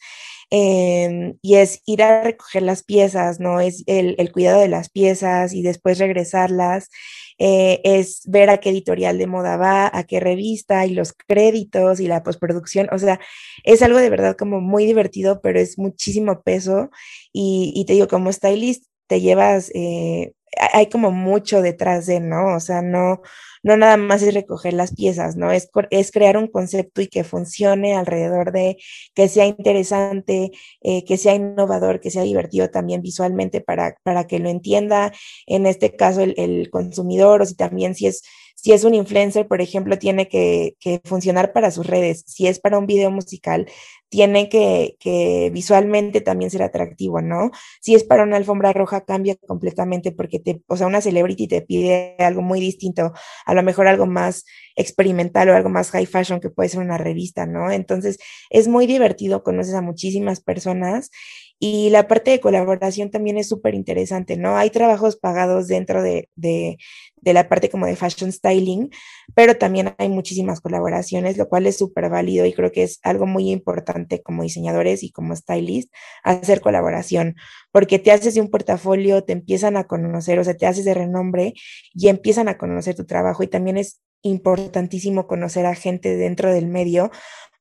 [0.50, 3.60] Em, y es ir a recoger las piezas, ¿no?
[3.60, 6.90] Es el, el cuidado de las piezas y después regresarlas.
[7.38, 12.00] Eh, es ver a qué editorial de moda va, a qué revista y los créditos
[12.00, 12.88] y la postproducción.
[12.92, 13.20] O sea,
[13.64, 16.90] es algo de verdad como muy divertido, pero es muchísimo peso.
[17.32, 20.32] Y, y te digo, como stylist, te llevas, eh,
[20.72, 22.54] hay como mucho detrás de, ¿no?
[22.54, 23.22] O sea, no,
[23.62, 25.50] no nada más es recoger las piezas, ¿no?
[25.50, 28.76] Es, es crear un concepto y que funcione alrededor de,
[29.14, 34.38] que sea interesante, eh, que sea innovador, que sea divertido también visualmente para, para que
[34.38, 35.12] lo entienda,
[35.46, 38.22] en este caso, el, el consumidor, o si también si es
[38.64, 42.24] si es un influencer, por ejemplo, tiene que, que, funcionar para sus redes.
[42.26, 43.66] Si es para un video musical,
[44.08, 47.50] tiene que, que, visualmente también ser atractivo, ¿no?
[47.80, 51.62] Si es para una alfombra roja, cambia completamente porque te, o sea, una celebrity te
[51.62, 53.12] pide algo muy distinto,
[53.44, 54.44] a lo mejor algo más
[54.76, 57.70] experimental o algo más high fashion que puede ser una revista, ¿no?
[57.70, 58.18] Entonces,
[58.50, 61.10] es muy divertido, conoces a muchísimas personas
[61.58, 64.56] y la parte de colaboración también es súper interesante, ¿no?
[64.56, 66.78] Hay trabajos pagados dentro de, de,
[67.16, 68.90] de, la parte como de fashion styling,
[69.34, 73.26] pero también hay muchísimas colaboraciones, lo cual es súper válido y creo que es algo
[73.26, 77.36] muy importante como diseñadores y como stylist hacer colaboración,
[77.72, 80.94] porque te haces de un portafolio, te empiezan a conocer, o sea, te haces de
[80.94, 81.54] renombre
[81.94, 86.66] y empiezan a conocer tu trabajo y también es importantísimo conocer a gente dentro del
[86.66, 87.10] medio,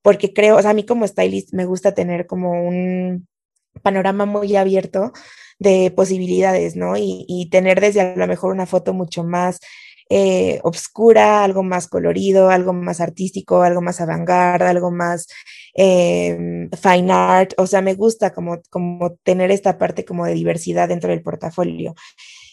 [0.02, 3.28] porque creo, o sea, a mí como stylist me gusta tener como un
[3.82, 5.12] panorama muy abierto
[5.60, 6.96] de posibilidades, ¿no?
[6.98, 9.60] Y, tener desde a lo mejor una foto mucho más
[10.10, 15.28] eh, obscura, algo más colorido, algo más artístico, algo más avant algo más
[15.76, 20.90] eh, fine art, o sea, me gusta como, como tener esta parte como de diversidad
[20.90, 21.96] dentro del portafolio.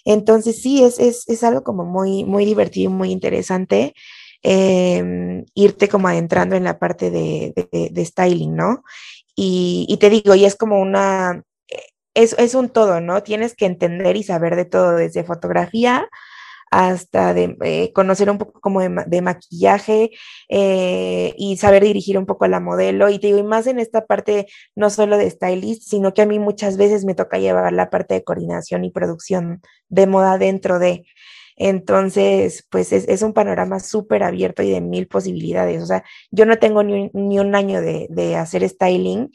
[0.05, 3.95] Entonces, sí, es, es, es algo como muy, muy divertido, muy interesante.
[4.43, 8.85] Eh, irte como adentrando en la parte de, de, de styling, ¿no?
[9.37, 11.45] Y, y, te digo, y es como una,
[12.15, 13.23] es, es, un todo, ¿no?
[13.23, 16.09] Tienes que entender y saber de todo, desde fotografía
[16.71, 20.11] hasta de eh, conocer un poco como de, maquillaje
[20.49, 23.11] eh, y saber dirigir un poco a la modelo.
[23.11, 26.27] Y te digo, y más en esta parte no solo de stylist, sino que a
[26.27, 30.79] mí muchas veces me toca llevar la parte de coordinación y producción de moda dentro
[30.79, 31.05] de.
[31.57, 35.83] Entonces, pues es, un panorama súper abierto y de mil posibilidades.
[35.83, 39.31] O sea, yo no tengo ni un, año de, de, hacer styling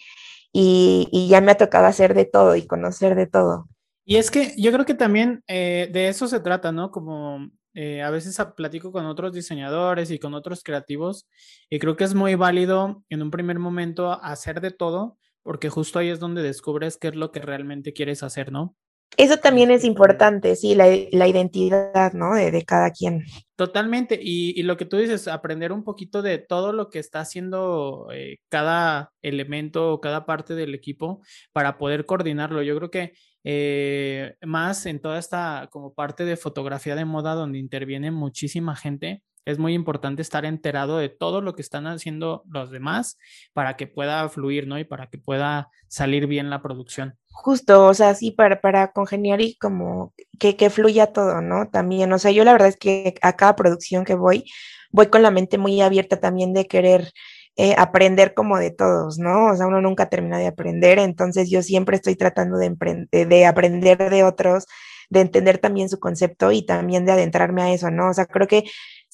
[0.52, 3.68] y, y, ya me ha tocado hacer de todo y conocer de todo.
[4.06, 6.92] Y es que yo creo que también eh, de eso se trata, ¿no?
[6.92, 11.28] Como eh, a veces platico con otros diseñadores y con otros creativos
[11.70, 16.00] y creo que es muy válido en un primer momento hacer de todo porque justo
[16.00, 18.76] ahí es donde descubres qué es lo que realmente quieres hacer, ¿no?
[19.18, 22.34] Eso también es importante, sí, la, la identidad, ¿no?
[22.34, 23.24] De, de, cada quien.
[23.56, 27.22] Totalmente, y, y, lo que tú dices, aprender un poquito de todo lo que está
[27.22, 31.22] haciendo eh, cada elemento o cada parte del equipo
[31.54, 32.62] para poder coordinarlo.
[32.64, 33.14] Yo creo que
[33.48, 39.22] eh, más en toda esta como parte de fotografía de moda donde interviene muchísima gente,
[39.46, 43.20] es muy importante estar enterado de todo lo que están haciendo los demás
[43.54, 44.80] para que pueda fluir, ¿no?
[44.80, 47.20] Y para que pueda salir bien la producción.
[47.32, 51.70] Justo, o sea, sí, para, para congeniar y como que, que fluya todo, ¿no?
[51.70, 54.46] También, o sea, yo la verdad es que a cada producción que voy,
[54.90, 57.12] voy con la mente muy abierta también de querer
[57.58, 59.52] eh, aprender como de todos, ¿no?
[59.52, 62.76] O sea, uno nunca termina de aprender, entonces yo siempre estoy tratando de,
[63.12, 64.66] de aprender de otros,
[65.10, 68.10] de entender también su concepto y también de adentrarme a eso, ¿no?
[68.10, 68.66] O sea, creo que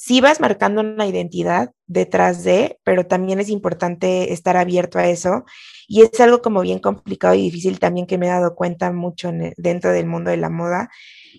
[0.01, 5.45] sí vas marcando una identidad detrás de, pero también es importante estar abierto a eso.
[5.87, 9.29] Y es algo como bien complicado y difícil también que me he dado cuenta mucho
[9.29, 10.89] el, dentro del mundo de la moda.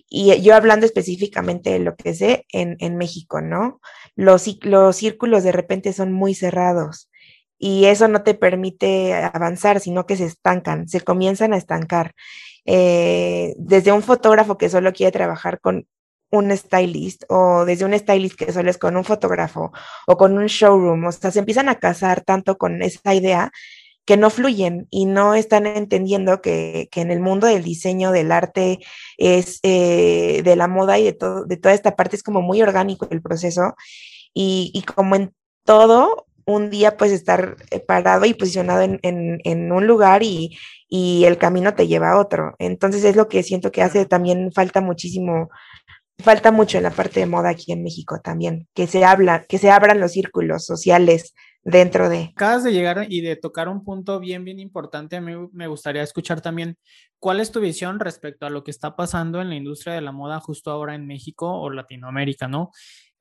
[0.07, 3.81] Y yo hablando específicamente de lo que sé en, en México, ¿no?
[4.15, 7.09] Los, los círculos de repente son muy cerrados
[7.57, 12.13] y eso no te permite avanzar, sino que se estancan, se comienzan a estancar.
[12.65, 15.87] Eh, desde un fotógrafo que solo quiere trabajar con
[16.29, 19.71] un stylist o desde un stylist que solo es con un fotógrafo
[20.07, 23.51] o con un showroom, o sea, se empiezan a casar tanto con esa idea
[24.05, 28.31] que no fluyen y no están entendiendo que, que en el mundo del diseño, del
[28.31, 28.79] arte,
[29.17, 32.61] es eh, de la moda y de, todo, de toda esta parte es como muy
[32.61, 33.75] orgánico el proceso
[34.33, 39.39] y, y como en todo, un día pues estar eh, parado y posicionado en, en,
[39.45, 40.57] en un lugar y,
[40.89, 42.55] y, el camino te lleva a otro.
[42.59, 45.49] Entonces es lo que siento que hace también falta muchísimo
[46.19, 49.57] falta mucho en la parte de moda aquí en México también, que se habla, que
[49.57, 51.33] se abran los círculos sociales
[51.63, 52.31] dentro de.
[52.35, 55.15] Acabas de llegar y de tocar un punto bien, bien importante.
[55.15, 56.77] A mí me gustaría escuchar también
[57.19, 60.11] cuál es tu visión respecto a lo que está pasando en la industria de la
[60.11, 62.71] moda justo ahora en México o Latinoamérica, ¿no?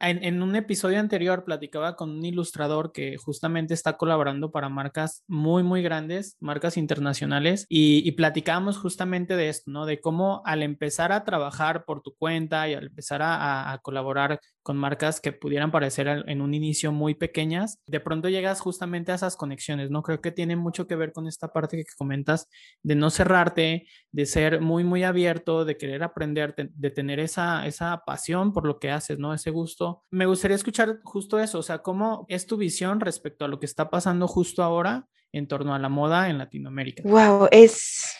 [0.04, 5.62] En, un episodio anterior platicaba con un ilustrador que justamente está colaborando para marcas muy,
[5.62, 9.86] muy grandes, marcas internacionales, y, platicábamos justamente de esto, ¿no?
[9.86, 14.40] De cómo al empezar a trabajar por tu cuenta y al empezar a, a colaborar
[14.62, 19.16] con marcas que pudieran parecer en un inicio muy pequeñas, de pronto llegas justamente a
[19.16, 20.02] esas conexiones, ¿no?
[20.02, 22.48] Creo que tiene mucho que ver con esta parte que comentas
[22.82, 28.02] de no cerrarte, de ser muy, muy abierto, de querer aprender, de, tener esa, esa
[28.06, 29.34] pasión por lo que haces, ¿no?
[29.34, 30.04] Ese gusto.
[30.10, 33.66] Me gustaría escuchar justo eso, o sea, ¿cómo es tu visión respecto a lo que
[33.66, 37.02] está pasando justo ahora en torno a la moda en Latinoamérica?
[37.04, 38.14] Wow, es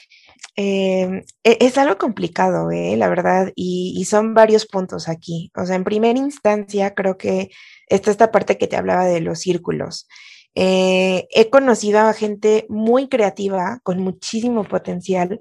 [0.56, 5.50] eh, e-, es algo complicado, eh, la verdad, y, son varios puntos aquí.
[5.56, 7.50] O sea, en primera instancia, creo que
[7.88, 10.06] está esta parte que te hablaba de los círculos.
[10.54, 15.40] Eh, he conocido a gente muy creativa, con muchísimo potencial,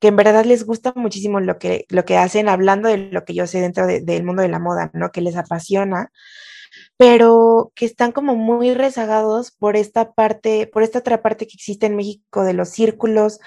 [0.00, 3.34] que en verdad les gusta muchísimo lo que, lo que hacen, hablando de lo que
[3.34, 5.10] yo sé dentro del mundo de la moda, ¿no?
[5.10, 6.12] Que les apasiona,
[6.96, 11.86] pero que están como muy rezagados por esta parte, por esta otra parte que existe
[11.86, 13.40] en México de los círculos,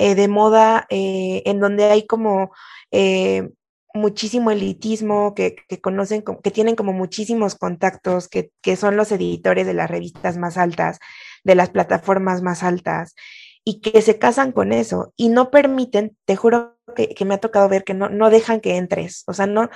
[0.00, 2.52] eh, de moda eh, en donde hay como
[2.90, 3.50] eh,
[3.92, 9.90] muchísimo elitismo, que, conocen, que tienen como muchísimos contactos, que, son los editores de las
[9.90, 11.00] revistas más altas,
[11.44, 13.14] de las plataformas más altas,
[13.62, 17.68] y que se casan con eso y no permiten, te juro que, me ha tocado
[17.68, 19.68] ver que no, no dejan que entres, o sea, no,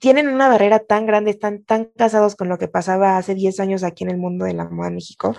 [0.00, 3.84] tienen una barrera tan grande, están tan casados con lo que pasaba hace 10 años
[3.84, 5.36] aquí en el mundo de la moda en México,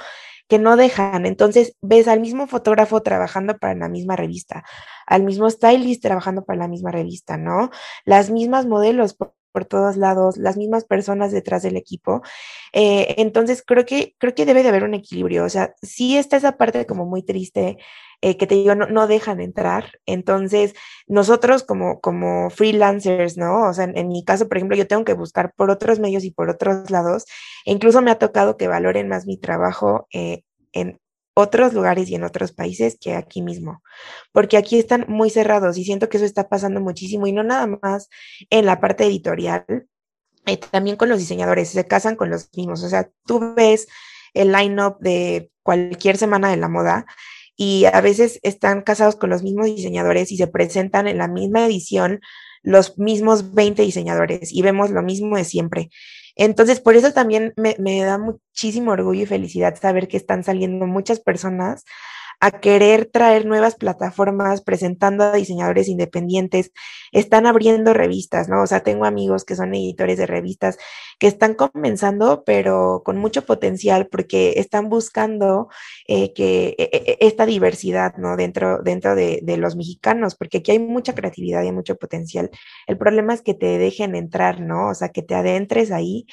[0.50, 1.26] que no dejan.
[1.26, 4.66] Entonces ves al mismo fotógrafo trabajando para la misma revista,
[5.06, 7.70] al mismo stylist trabajando para la misma revista, ¿no?
[8.04, 9.34] Las mismas modelos por,
[9.68, 12.22] todos lados, las mismas personas detrás del equipo.
[12.72, 15.44] Eh, entonces creo que, creo que debe de haber un equilibrio.
[15.44, 17.78] O sea, sí está esa parte como muy triste.
[18.22, 20.00] Eh, que te digo, no, no, dejan entrar.
[20.06, 20.74] Entonces,
[21.08, 23.70] nosotros como, como freelancers, ¿no?
[23.70, 26.32] O sea, en, mi caso, por ejemplo, yo tengo que buscar por otros medios y
[26.32, 27.26] por otros lados.
[27.66, 31.00] E incluso me ha tocado que valoren más mi trabajo eh, en
[31.34, 33.82] otros lugares y en otros países que aquí mismo,
[34.34, 37.68] porque aquí están muy cerrados y siento que eso está pasando muchísimo y no nada
[37.82, 38.10] más
[38.50, 39.66] en la parte editorial,
[40.46, 43.88] eh, también con los diseñadores, se casan con los mismos, o sea, tú ves
[44.34, 47.06] el line-up de cualquier semana de la moda
[47.62, 51.66] y a veces están casados con los mismos diseñadores y se presentan en la misma
[51.66, 52.22] edición
[52.64, 55.90] los mismos 20 diseñadores y vemos lo mismo de siempre.
[56.38, 61.20] Entonces, por eso también me, da muchísimo orgullo y felicidad saber que están saliendo muchas
[61.20, 61.84] personas
[62.40, 66.72] a querer traer nuevas plataformas presentando a diseñadores independientes,
[67.12, 68.64] están abriendo revistas, ¿no?
[68.64, 70.78] O sea, tengo amigos que son editores de revistas
[71.20, 75.68] que están comenzando, pero con mucho potencial porque están buscando
[76.08, 78.38] eh, que e, e, esta diversidad, ¿no?
[78.38, 82.50] Dentro, dentro de, de, los mexicanos, porque aquí hay mucha creatividad y mucho potencial.
[82.88, 84.90] El problema es que te dejen entrar, ¿no?
[84.90, 86.26] O sea, que te adentres ahí.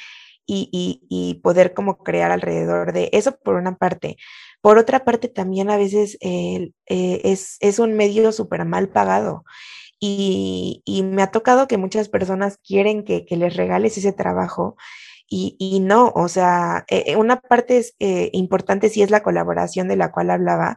[0.49, 4.16] Y, y, poder como crear alrededor de eso por una parte.
[4.61, 9.45] Por otra parte, también a veces eh, es, es, un medio súper mal pagado.
[10.01, 14.77] Y, y, me ha tocado que muchas personas quieren que, que les regales ese trabajo
[15.29, 17.95] y, y no, o sea, eh, eh, una parte es,
[18.33, 20.77] importante sí es la colaboración de la cual hablaba,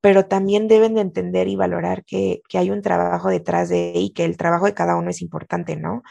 [0.00, 4.10] pero también deben de entender y valorar que, que hay un trabajo detrás de y
[4.12, 6.02] que el trabajo de cada uno es importante, ¿no?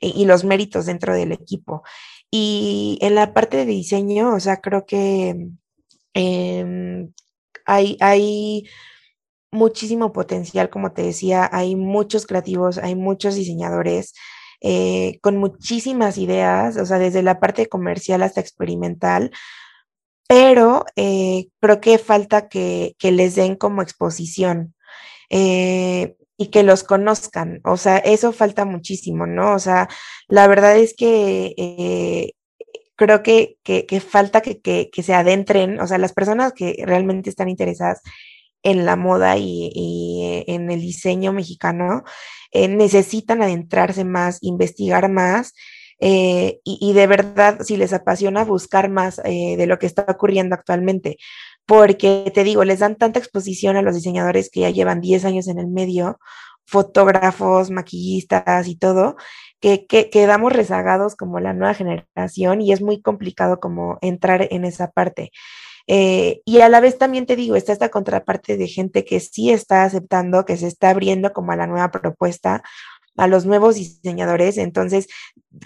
[0.00, 1.82] Y los méritos dentro del equipo.
[2.30, 5.48] Y en la parte de diseño, o sea, creo que
[6.20, 7.12] Em,
[7.64, 8.68] hay, hay
[9.52, 14.14] muchísimo potencial, como te decía, hay muchos creativos, hay muchos diseñadores
[14.60, 19.30] eh, con muchísimas ideas, o sea, desde la parte comercial hasta experimental,
[20.28, 24.74] pero eh, creo que falta que, les den como exposición.
[25.30, 29.54] Eh, y que los conozcan, o sea, eso falta muchísimo, ¿no?
[29.54, 29.88] O sea,
[30.28, 32.32] la verdad es que
[32.98, 33.56] creo que,
[34.06, 38.02] falta que, se adentren, o sea, las personas que realmente están interesadas
[38.62, 42.02] en la moda y, en el diseño mexicano
[42.52, 45.54] eh, necesitan adentrarse más, investigar más.
[46.00, 50.54] Eh, y, de verdad, si les apasiona, buscar más eh, de lo que está ocurriendo
[50.56, 51.18] actualmente.
[51.66, 55.48] Porque te digo, les dan tanta exposición a los diseñadores que ya llevan 10 años
[55.48, 56.18] en el medio,
[56.68, 59.16] fotógrafos, maquillistas y todo,
[59.58, 64.90] que, quedamos rezagados como la nueva generación y es muy complicado como entrar en esa
[64.90, 65.32] parte.
[65.86, 69.50] Eh, y a la vez también te digo, está esta contraparte de gente que sí
[69.50, 72.62] está aceptando, que se está abriendo como a la nueva propuesta,
[73.16, 74.58] a los nuevos diseñadores.
[74.58, 75.08] Entonces,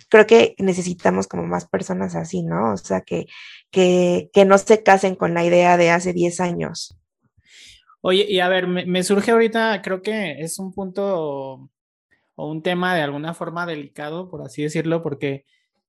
[0.09, 2.75] creo que necesitamos como más personas así, ¿no?
[2.75, 3.27] O sea, que,
[3.73, 6.97] que, que no se casen con la idea de hace 10 años.
[8.05, 11.71] Oye, y a ver, me, surge ahorita, creo que es un punto
[12.35, 15.45] o un tema de alguna forma delicado, por así decirlo, porque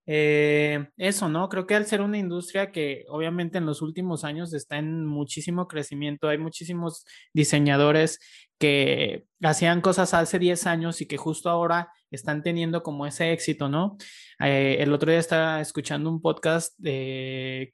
[0.05, 1.47] eh, eso, ¿no?
[1.49, 5.67] Creo que al ser una industria que obviamente en los últimos años está en muchísimo
[5.67, 8.19] crecimiento, hay muchísimos diseñadores
[8.59, 13.69] que hacían cosas hace 10 años y que justo ahora están teniendo como ese éxito,
[13.69, 13.97] ¿no?
[14.39, 16.77] Eh, el otro día estaba escuchando un podcast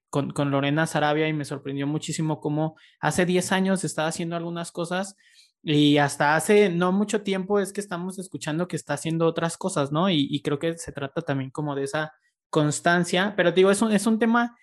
[0.10, 4.72] con, con, Lorena Sarabia y me sorprendió muchísimo cómo hace 10 años estaba haciendo algunas
[4.72, 5.16] cosas
[5.64, 9.92] y hasta hace no mucho tiempo es que estamos escuchando que está haciendo otras cosas,
[9.92, 10.10] ¿no?
[10.10, 12.14] Y, creo que se trata también como de esa
[12.50, 14.58] constancia, pero digo, es un, es un tema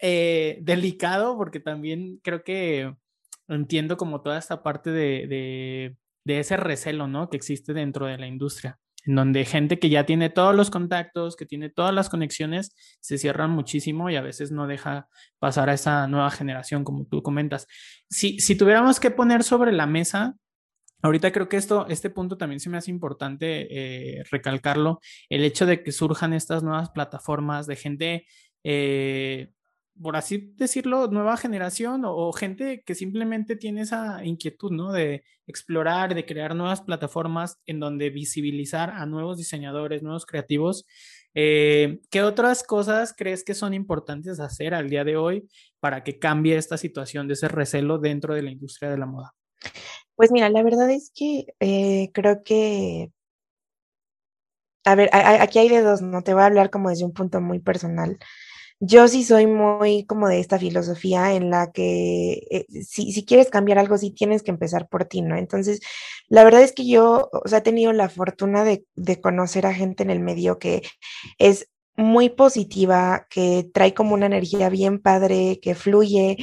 [0.00, 2.94] eh, delicado porque también creo que
[3.48, 7.30] entiendo como toda esta parte de, de, de ese recelo, ¿no?
[7.30, 11.36] Que existe dentro de la industria en donde gente que ya tiene todos los contactos,
[11.36, 15.74] que tiene todas las conexiones, se cierran muchísimo y a veces no deja pasar a
[15.74, 17.66] esa nueva generación, como tú comentas.
[18.10, 20.34] Si, si tuviéramos que poner sobre la mesa,
[21.02, 25.66] ahorita creo que esto, este punto también se me hace importante eh, recalcarlo, el hecho
[25.66, 28.26] de que surjan estas nuevas plataformas de gente
[28.64, 29.52] eh,
[30.02, 34.92] por así decirlo, nueva generación o, gente que simplemente tiene esa inquietud, ¿no?
[34.92, 40.86] De explorar, de crear nuevas plataformas en donde visibilizar a nuevos diseñadores, nuevos creativos.
[41.34, 45.48] Eh, ¿Qué otras cosas crees que son importantes hacer al día de hoy
[45.80, 49.34] para que cambie esta situación de ese recelo dentro de la industria de la moda?
[50.14, 53.10] Pues mira, la verdad es que eh, creo que
[54.86, 56.22] a ver, aquí hay de dos, ¿no?
[56.22, 58.18] Te voy a hablar como desde un punto muy personal.
[58.80, 63.48] Yo sí soy muy como de esta filosofía en la que eh, si, si, quieres
[63.48, 65.36] cambiar algo, sí tienes que empezar por ti, ¿no?
[65.36, 65.80] Entonces,
[66.28, 69.74] la verdad es que yo, o sea, he tenido la fortuna de, de conocer a
[69.74, 70.82] gente en el medio que
[71.38, 76.36] es muy positiva, que trae como una energía bien padre, que fluye,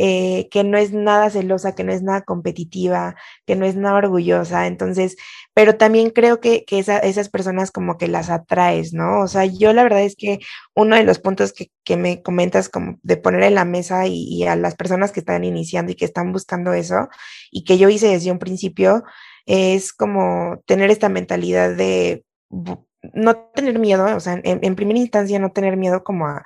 [0.00, 3.96] eh, que no es nada celosa, que no es nada competitiva, que no es nada
[3.96, 4.68] orgullosa.
[4.68, 5.16] Entonces,
[5.54, 9.20] pero también creo que, que esas personas como que las atraes, ¿no?
[9.22, 10.38] O sea, yo la verdad es que
[10.74, 14.44] uno de los puntos que, que me comentas como de poner en la mesa y,
[14.44, 17.08] a las personas que están iniciando y que están buscando eso
[17.50, 19.02] y que yo hice desde un principio
[19.46, 22.24] es como tener esta mentalidad de
[23.14, 26.44] no tener miedo, o sea, en, en primera instancia no tener miedo como a,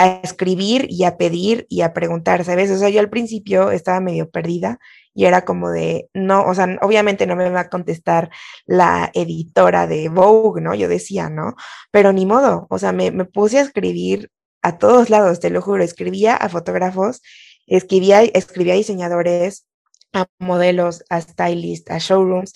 [0.00, 2.70] a escribir y a pedir y a preguntar, ¿sabes?
[2.70, 4.78] O sea, yo al principio estaba medio perdida
[5.12, 8.30] y era como de, no, o sea, obviamente no me va a contestar
[8.64, 10.74] la editora de Vogue, ¿no?
[10.74, 11.54] Yo decía, ¿no?
[11.90, 14.30] Pero ni modo, o sea, me, me puse a escribir
[14.62, 17.20] a todos lados, te lo juro, escribía a fotógrafos,
[17.66, 19.66] escribía, escribía a diseñadores,
[20.14, 22.54] a modelos, a stylists, a showrooms,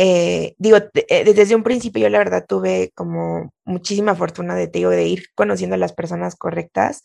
[0.00, 4.90] eh, digo, eh, desde un principio yo la verdad tuve como muchísima fortuna de, digo,
[4.90, 7.02] de ir conociendo a las personas correctas,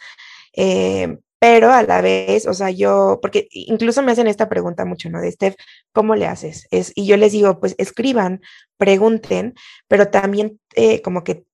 [0.56, 5.10] eh, pero a la vez, o sea, yo, porque incluso me hacen esta pregunta mucho,
[5.10, 5.22] ¿no?
[5.22, 5.56] De Steph,
[5.92, 6.68] ¿cómo le haces?
[6.70, 8.42] Es, y yo les digo, pues escriban,
[8.78, 9.56] pregunten,
[9.88, 10.60] pero también
[11.04, 11.46] como que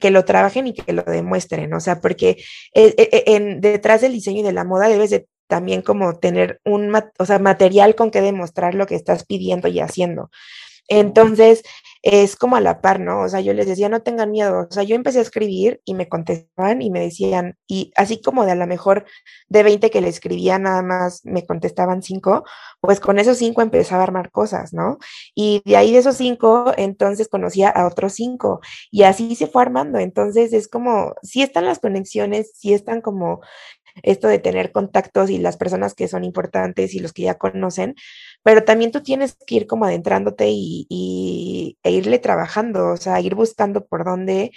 [0.00, 2.42] que, lo trabajen y que lo demuestren, o sea, porque
[2.74, 7.38] detrás del diseño y de la moda debes de también como tener un o sea,
[7.38, 10.30] material con que demostrar lo que estás pidiendo y haciendo.
[10.88, 11.62] Entonces,
[12.02, 13.22] es como a la par, ¿no?
[13.22, 14.68] O sea, yo les decía, no tengan miedo.
[14.70, 18.44] O sea, yo empecé a escribir y me contestaban y me decían, y así como
[18.46, 19.06] de a lo mejor
[19.48, 22.44] de 20 que le escribía, nada más me contestaban 5,
[22.80, 24.98] pues con esos 5 empezaba a armar cosas, ¿no?
[25.34, 28.60] Y de ahí de esos 5, entonces conocía a otros 5
[28.92, 29.98] y así se fue armando.
[29.98, 33.40] Entonces, es como, sí están las conexiones, sí están como
[34.02, 37.94] esto de tener contactos y las personas que son importantes y los que ya conocen,
[38.46, 43.34] pero también tú tienes que ir como adentrándote y, e irle trabajando, o sea, ir
[43.34, 44.52] buscando por dónde,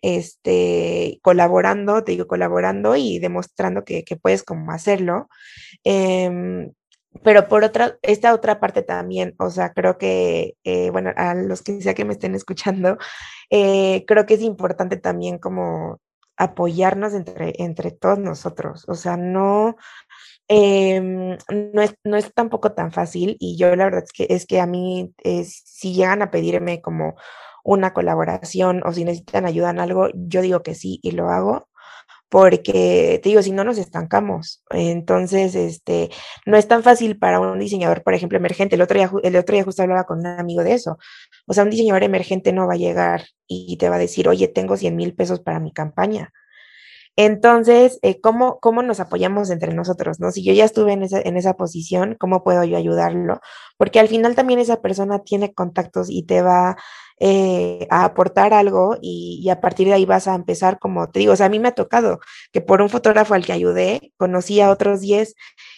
[0.00, 5.28] este, colaborando, te digo, colaborando y demostrando que, puedes como hacerlo.
[5.82, 6.72] Em,
[7.24, 11.62] pero por otra, esta otra parte también, o sea, creo que, eh, bueno, a los
[11.62, 12.96] que sea que me estén escuchando,
[13.50, 16.00] eh, creo que es importante también como
[16.36, 19.76] apoyarnos entre, entre todos nosotros, o sea, no,
[20.48, 24.46] Em, no, es, no es tampoco tan fácil y yo la verdad es que, es
[24.46, 25.14] que a mí,
[25.54, 27.14] si llegan a pedirme como
[27.64, 31.68] una colaboración o si necesitan ayuda en algo, yo digo que sí y lo hago
[32.30, 34.62] porque te digo, si no nos estancamos.
[34.70, 36.10] Entonces, este,
[36.46, 38.76] no es tan fácil para un diseñador, por ejemplo, emergente.
[38.76, 40.98] El otro día, el otro día justo hablaba con un amigo de eso.
[41.46, 44.48] O sea, un diseñador emergente no va a llegar y te va a decir, oye,
[44.48, 46.32] tengo 100 mil pesos para mi campaña
[47.16, 50.18] Entonces, eh, ¿cómo, ¿cómo nos apoyamos entre nosotros?
[50.18, 50.32] ¿no?
[50.32, 53.40] Si yo ya estuve en esa, en esa posición, ¿cómo puedo yo ayudarlo?
[53.76, 56.76] Porque al final también esa persona tiene contactos y te va
[57.24, 61.34] eh, a aportar algo y, a partir de ahí vas a empezar, como te digo,
[61.34, 62.18] o sea, a mí me ha tocado
[62.52, 65.34] que por un fotógrafo al que ayudé, conocí a otros 10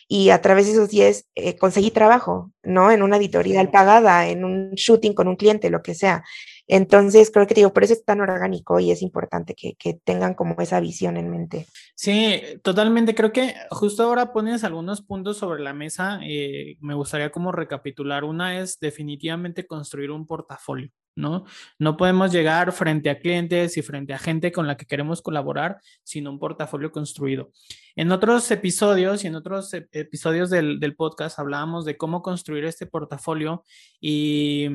[0.08, 2.90] y a través de esos 10 eh, conseguí trabajo, ¿no?
[2.90, 6.24] En una editorial pagada, en un shooting con un cliente, lo que sea.
[6.66, 10.34] Entonces, creo que digo, por eso es tan orgánico y es importante que, que, tengan
[10.34, 11.66] como esa visión en mente.
[11.94, 13.14] Sí, totalmente.
[13.14, 16.20] Creo que justo ahora pones algunos puntos sobre la mesa.
[16.24, 18.24] Eh, me gustaría como recapitular.
[18.24, 20.90] Una es definitivamente construir un portafolio.
[21.16, 21.44] ¿no?
[21.78, 25.78] No podemos llegar frente a clientes y frente a gente con la que queremos colaborar
[26.02, 27.50] sin un portafolio construido.
[27.96, 33.64] En otros episodios y en otros episodios del, podcast hablábamos de cómo construir este portafolio
[34.00, 34.68] y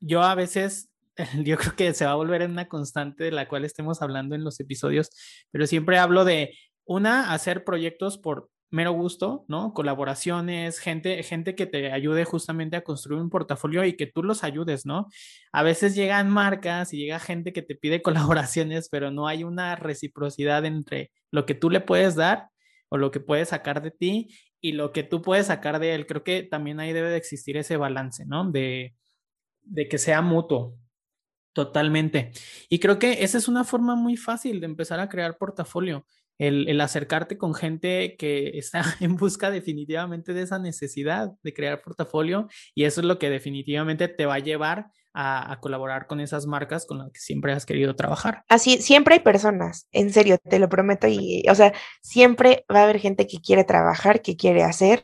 [0.00, 0.87] yo a veces,
[1.44, 4.34] yo creo que se va a volver en una constante de la cual estemos hablando
[4.34, 5.10] en los episodios,
[5.50, 6.54] pero siempre hablo de
[6.84, 9.72] una, hacer proyectos por mero gusto, ¿no?
[9.72, 14.44] Colaboraciones, gente, gente que te ayude justamente a construir un portafolio y que tú los
[14.44, 15.06] ayudes, ¿no?
[15.52, 18.02] A veces llegan marcas y llega gente que te pide
[18.46, 22.48] colaboraciones, pero no hay una reciprocidad entre lo que tú le puedes dar
[22.90, 24.28] o lo que puedes sacar de ti
[24.60, 26.06] y lo que tú puedes sacar de él.
[26.06, 28.50] Creo que también ahí debe de existir ese balance, ¿no?
[28.50, 28.94] De,
[29.62, 30.76] de que sea mutuo.
[31.58, 32.30] Totalmente.
[32.68, 36.06] Y creo que esa es una forma muy fácil de empezar a crear portafolio
[36.38, 42.46] el, acercarte con gente que está en busca definitivamente de esa necesidad de crear portafolio
[42.76, 46.86] y eso es lo que definitivamente te va a llevar a, colaborar con esas marcas
[46.86, 48.44] con las que siempre has querido trabajar.
[48.48, 52.84] Así, siempre hay personas, en serio, te lo prometo, y, o sea, siempre va a
[52.84, 55.02] haber gente que quiere trabajar, que quiere hacer,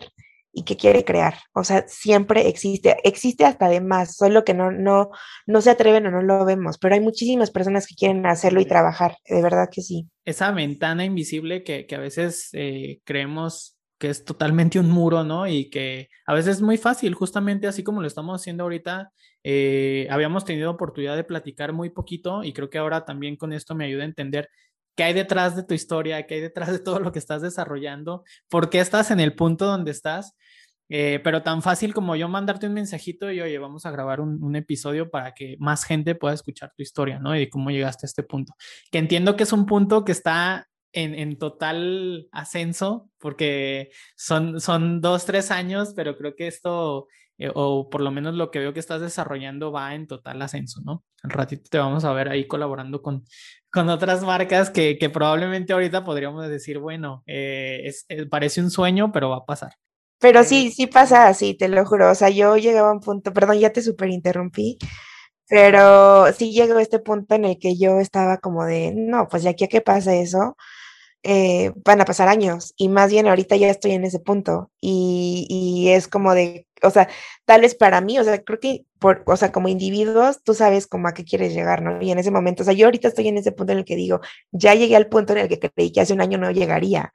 [0.54, 1.34] y que quiere crear.
[1.52, 5.10] O sea, siempre existe, existe hasta de más, solo que no, no,
[5.46, 8.66] no se atreven o no lo vemos, pero hay muchísimas personas que quieren hacerlo y
[8.66, 10.08] trabajar, de verdad que sí.
[10.24, 15.46] Esa ventana invisible que, que a veces eh, creemos que es totalmente un muro, ¿no?
[15.46, 19.12] Y que a veces es muy fácil, justamente así como lo estamos haciendo ahorita.
[19.42, 23.74] Eh, habíamos tenido oportunidad de platicar muy poquito y creo que ahora también con esto
[23.74, 24.48] me ayuda a entender
[24.96, 28.24] qué hay detrás de tu historia, qué hay detrás de todo lo que estás desarrollando,
[28.48, 30.34] por qué estás en el punto donde estás.
[30.90, 34.54] Eh, pero tan fácil como yo mandarte un mensajito y oye, vamos a grabar un,
[34.54, 37.34] episodio para que más gente pueda escuchar tu historia, ¿no?
[37.34, 38.54] Y de cómo llegaste a este punto.
[38.92, 45.24] Que entiendo que es un punto que está en, total ascenso, porque son, son dos,
[45.24, 48.80] tres años, pero creo que esto, eh, o por lo menos lo que veo que
[48.80, 51.02] estás desarrollando, va en total ascenso, ¿no?
[51.22, 53.24] Al ratito te vamos a ver ahí colaborando con,
[53.74, 57.92] con otras marcas que, que probablemente ahorita podríamos decir, bueno, eh,
[58.30, 59.72] parece un sueño, pero va a pasar.
[60.20, 62.10] Pero sí, sí pasa así, te lo juro.
[62.10, 64.78] O sea, yo llegaba a un punto, perdón, ya te super interrumpí,
[65.48, 69.42] pero sí llegó a este punto en el que yo estaba como de, no, pues
[69.42, 70.56] ya aquí a que pasa eso,
[71.24, 75.46] eh, van a pasar años y más bien ahorita ya estoy en ese punto y,
[75.48, 77.08] y, es como de, o sea,
[77.44, 80.86] tal vez para mí, o sea, creo que, por, o sea, como individuos, tú sabes
[80.86, 82.00] como a qué quieres llegar, ¿no?
[82.02, 83.96] Y en ese momento, o sea, yo ahorita estoy en ese punto en el que
[83.96, 84.20] digo,
[84.52, 87.12] ya llegué al punto en el que creí que hace un año no llegaría.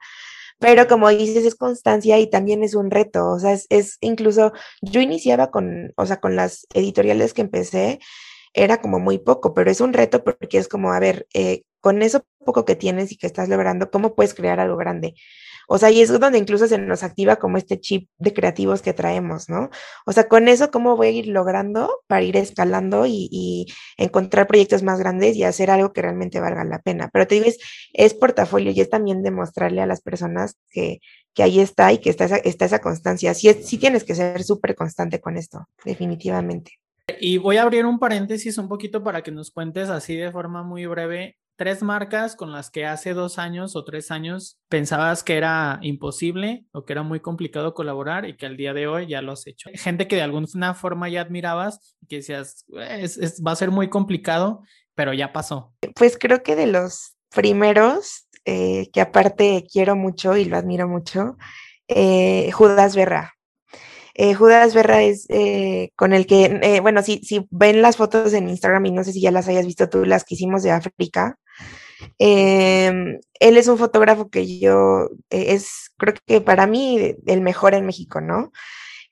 [0.60, 3.30] Pero como dices, es constancia y también es un reto.
[3.30, 4.52] O sea, es, incluso,
[4.82, 7.98] yo iniciaba con, o sea, con las editoriales que empecé,
[8.54, 12.02] era como muy poco, pero es un reto porque es como, a ver, eh, con
[12.02, 15.14] eso poco que tienes y que estás logrando, ¿cómo puedes crear algo grande?
[15.72, 18.92] O sea, y es donde incluso se nos activa como este chip de creativos que
[18.92, 19.70] traemos, ¿no?
[20.04, 24.82] O sea, con eso, ¿cómo voy a ir logrando para ir escalando y, encontrar proyectos
[24.82, 27.08] más grandes y hacer algo que realmente valga la pena?
[27.12, 27.58] Pero te digo, es,
[27.92, 30.98] es portafolio y es también demostrarle a las personas que,
[31.34, 33.32] que ahí está y que está esa, está esa constancia.
[33.34, 36.80] Sí, sí tienes que ser súper constante con esto, definitivamente.
[37.20, 40.62] Y voy a abrir un paréntesis un poquito para que nos cuentes así de forma
[40.62, 45.36] muy breve tres marcas con las que hace dos años o tres años pensabas que
[45.36, 49.20] era imposible o que era muy complicado colaborar y que al día de hoy ya
[49.20, 49.68] lo has hecho.
[49.74, 54.62] Gente que de alguna forma ya admirabas y que decías, va a ser muy complicado,
[54.94, 55.74] pero ya pasó.
[55.94, 61.36] Pues creo que de los primeros, eh, que aparte quiero mucho y lo admiro mucho,
[61.88, 63.34] eh, Judas Berra.
[64.20, 65.26] Eh, Judas Berra es
[65.96, 69.20] con el que, bueno, si, si ven las fotos en Instagram y no sé si
[69.20, 71.38] ya las hayas visto tú, las que hicimos de África,
[72.18, 77.74] Em, él es un fotógrafo que yo, eh, es creo que para mí el mejor
[77.74, 78.52] en México, ¿no?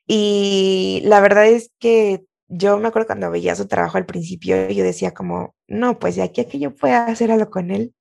[0.06, 4.84] Y la verdad es que yo me acuerdo cuando veía su trabajo al principio, yo
[4.84, 7.94] decía como, no, pues de aquí a que yo pueda hacer algo con él.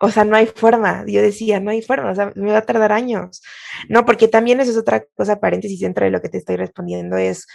[0.00, 1.04] O sea, no hay forma.
[1.06, 3.42] Yo decía, no hay forma, o sea, me va a tardar años.
[3.88, 7.16] No, porque también eso es otra cosa, paréntesis dentro de lo que te estoy respondiendo,
[7.16, 7.46] es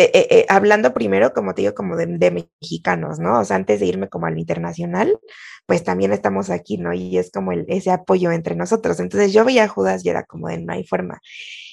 [0.00, 3.40] eh, eh, eh, hablando primero, como te digo, como de, mexicanos, ¿no?
[3.40, 5.18] O sea, antes de irme como al internacional,
[5.66, 6.92] pues también estamos aquí, ¿no?
[6.92, 9.00] Y es como el, ese apoyo entre nosotros.
[9.00, 11.20] Entonces yo veía a Judas y era como de no hay forma.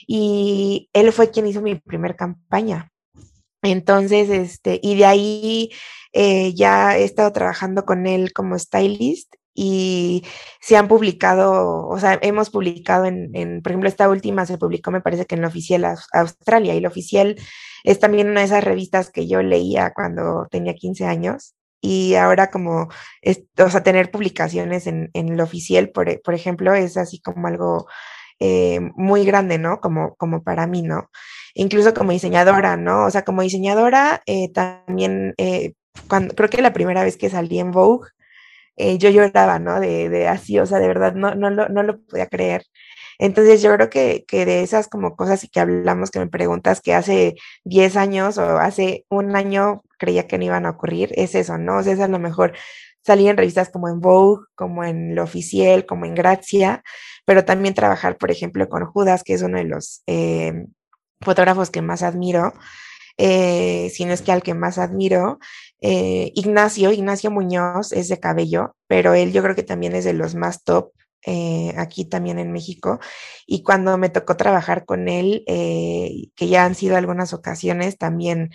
[0.07, 2.91] Y él fue quien hizo mi primer campaña.
[3.61, 5.71] Entonces, este, y de ahí
[6.55, 10.25] ya he estado trabajando con él como stylist y
[10.59, 14.91] se han publicado, o sea, hemos publicado en, en, por ejemplo, esta última se publicó,
[14.91, 17.37] me parece que en la oficial Australia, y la oficial
[17.85, 21.55] es también una de esas revistas que yo leía cuando tenía 15 años.
[21.81, 22.89] Y ahora como,
[23.57, 27.85] o sea, tener publicaciones en, en lo oficial, por, por, ejemplo, es así como algo
[28.39, 29.79] eh, muy grande, ¿no?
[29.79, 31.11] Como, como para mí, ¿no?
[31.53, 33.05] Incluso como diseñadora, ¿no?
[33.05, 35.73] O sea, como diseñadora, eh, también, eh,
[36.09, 38.09] cuando, creo que la primera vez que salí en Vogue,
[38.77, 39.79] eh, yo lloraba, ¿no?
[39.79, 42.63] De, de, así, o sea, de verdad no, no, lo, no lo podía creer.
[43.19, 46.81] Entonces yo creo que, que, de esas como cosas y que hablamos, que me preguntas
[46.81, 51.35] que hace 10 años o hace un año creía que no iban a ocurrir, es
[51.35, 51.77] eso, ¿no?
[51.77, 52.53] O sea, es a lo mejor
[53.05, 56.83] salir en revistas como en Vogue, como en Lo Oficial, como en Gracia,
[57.25, 60.65] pero también trabajar, por ejemplo, con Judas, que es uno de los eh,
[61.21, 62.53] fotógrafos que más admiro,
[63.17, 65.39] eh, si no es que al que más admiro,
[65.81, 70.13] eh, Ignacio, Ignacio Muñoz es de cabello, pero él yo creo que también es de
[70.13, 70.91] los más top
[71.27, 72.99] eh, aquí también en México.
[73.47, 78.51] Y cuando me tocó trabajar con él, eh, que ya han sido algunas ocasiones, también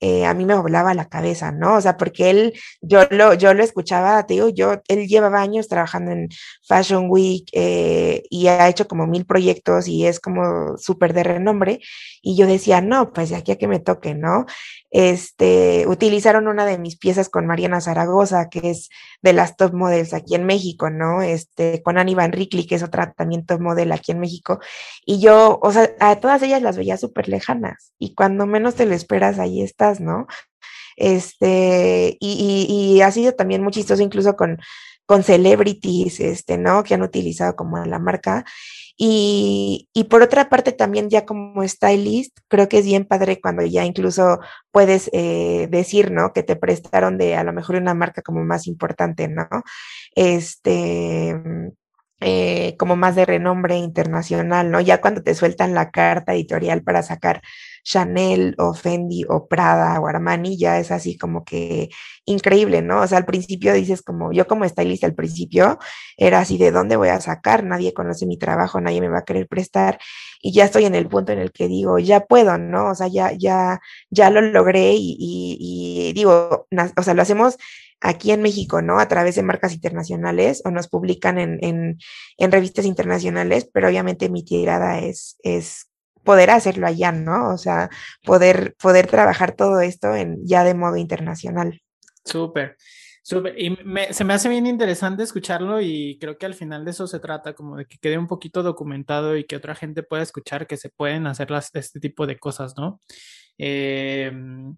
[0.00, 1.76] eh, a mí me volaba la cabeza, ¿no?
[1.76, 5.68] O sea, porque él, yo lo, yo lo escuchaba, te digo, yo, él llevaba años
[5.68, 6.28] trabajando en
[6.66, 11.80] Fashion Week eh, y ha hecho como mil proyectos y es como súper de renombre.
[12.22, 14.46] Y yo decía, no, pues de aquí a que me toque, ¿no?
[14.90, 18.90] Este, utilizaron una de mis piezas con Mariana Zaragoza, que es
[19.22, 21.20] de las top models aquí en México, ¿no?
[21.20, 24.60] Este, con Annie Van Rickley, que es otra también top model aquí en México.
[25.04, 27.92] Y yo, o sea, a todas ellas las veía súper lejanas.
[27.98, 30.26] Y cuando menos te lo esperas, ahí estás ¿no?
[30.96, 34.58] Este, y, ha sido también muy chistoso incluso con,
[35.06, 36.82] con celebrities, este, ¿no?
[36.84, 38.44] Que han utilizado como la marca.
[38.96, 43.84] Y, por otra parte también ya como stylist, creo que es bien padre cuando ya
[43.84, 44.38] incluso
[44.70, 46.32] puedes eh, decir, ¿no?
[46.32, 49.48] Que te prestaron de a lo mejor una marca como más importante, ¿no?
[50.14, 51.34] Este,
[52.20, 54.80] eh, como más de renombre internacional, ¿no?
[54.80, 57.42] Ya cuando te sueltan la carta editorial para sacar
[57.84, 61.90] Chanel o Fendi o Prada o Armani, ya es así como que
[62.24, 63.02] increíble, ¿no?
[63.02, 65.78] O sea, al principio dices como, yo como stylist al principio
[66.16, 69.24] era así de dónde voy a sacar, nadie conoce mi trabajo, nadie me va a
[69.24, 69.98] querer prestar
[70.40, 72.90] y ya estoy en el punto en el que digo, ya puedo, ¿no?
[72.90, 77.56] O sea, ya, ya, ya lo logré y, y digo, o sea, lo hacemos
[78.04, 79.00] aquí en México, ¿no?
[79.00, 84.44] A través de marcas internacionales o nos publican en, en, revistas internacionales, pero obviamente mi
[84.44, 85.88] tirada es, es
[86.22, 87.48] poder hacerlo allá, ¿no?
[87.52, 87.88] O sea,
[88.22, 91.80] poder, poder trabajar todo esto en, ya de modo internacional.
[92.22, 92.76] Súper,
[93.22, 93.58] súper.
[93.58, 93.74] Y
[94.10, 97.54] se me hace bien interesante escucharlo y creo que al final de eso se trata,
[97.54, 100.90] como de que quede un poquito documentado y que otra gente pueda escuchar que se
[100.90, 103.00] pueden hacer las, este tipo de cosas, ¿no?
[103.56, 104.76] Em,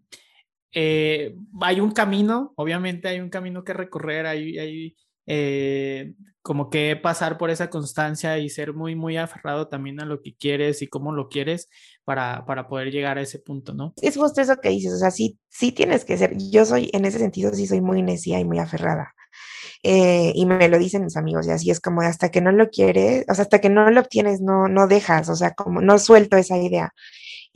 [0.78, 6.12] eh, hay un camino, obviamente hay un camino que recorrer, hay, hay eh,
[6.42, 10.36] como que pasar por esa constancia y ser muy, muy aferrado también a lo que
[10.36, 11.70] quieres y cómo lo quieres
[12.04, 13.94] para, para poder llegar a ese punto, ¿no?
[14.02, 17.06] Es justo eso que dices, o sea, sí, sí tienes que ser, yo soy, en
[17.06, 19.14] ese sentido, sí soy muy necia y muy aferrada.
[19.82, 22.68] Eh, y me lo dicen mis amigos, y así es como hasta que no lo
[22.68, 25.98] quieres, o sea, hasta que no lo obtienes, no, no dejas, o sea, como no
[25.98, 26.92] suelto esa idea.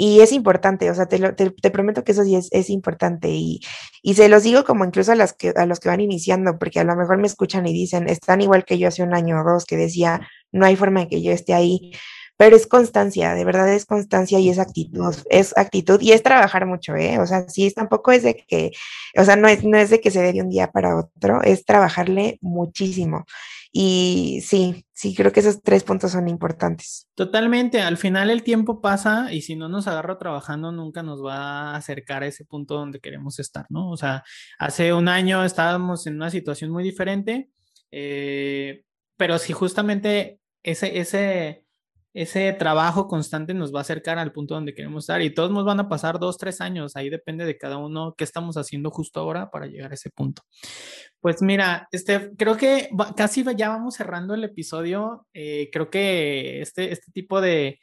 [0.02, 3.28] Y es importante, o sea, te, te, prometo que eso sí es, es importante.
[3.28, 3.60] Y,
[4.02, 6.80] y, se los digo como incluso a, las que, a los que van iniciando, porque
[6.80, 9.44] a lo mejor me escuchan y dicen, están igual que yo hace un año o
[9.44, 11.92] dos, que decía, no hay forma de que yo esté ahí.
[12.38, 16.64] Pero es constancia, de verdad es constancia y es actitud, es actitud y es trabajar
[16.64, 17.18] mucho, ¿eh?
[17.18, 18.70] O sea, sí, tampoco es de que,
[19.18, 21.42] o sea, no es, no es de que se dé de un día para otro,
[21.42, 23.26] es trabajarle muchísimo.
[23.72, 27.08] Y sí, sí, creo que esos tres puntos son importantes.
[27.14, 31.72] Totalmente, al final el tiempo pasa y si no nos agarra trabajando nunca nos va
[31.72, 33.88] a acercar a ese punto donde queremos estar, ¿no?
[33.90, 34.24] O sea,
[34.58, 37.50] hace un año estábamos en una situación muy diferente,
[37.92, 38.82] eh,
[39.16, 41.64] pero si justamente ese, ese,
[42.12, 45.64] ese trabajo constante nos va a acercar al punto donde queremos estar y todos nos
[45.64, 49.20] van a pasar dos, tres años, ahí depende de cada uno qué estamos haciendo justo
[49.20, 50.42] ahora para llegar a ese punto.
[51.20, 56.92] Pues mira, este, creo que casi ya vamos cerrando el episodio, eh, creo que este,
[56.92, 57.78] este tipo de,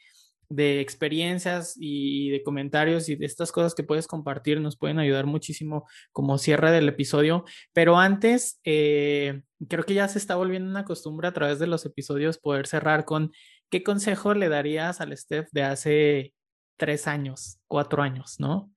[0.48, 5.26] de experiencias y de comentarios y de estas cosas que puedes compartir nos pueden ayudar
[5.26, 7.44] muchísimo como cierre del episodio.
[7.72, 11.84] Pero antes, eh, creo que ya se está volviendo una costumbre a través de los
[11.84, 13.30] episodios poder cerrar con
[13.70, 16.34] ¿qué consejo le darías al Steph de hace
[16.76, 18.70] tres años, cuatro años, ¿no?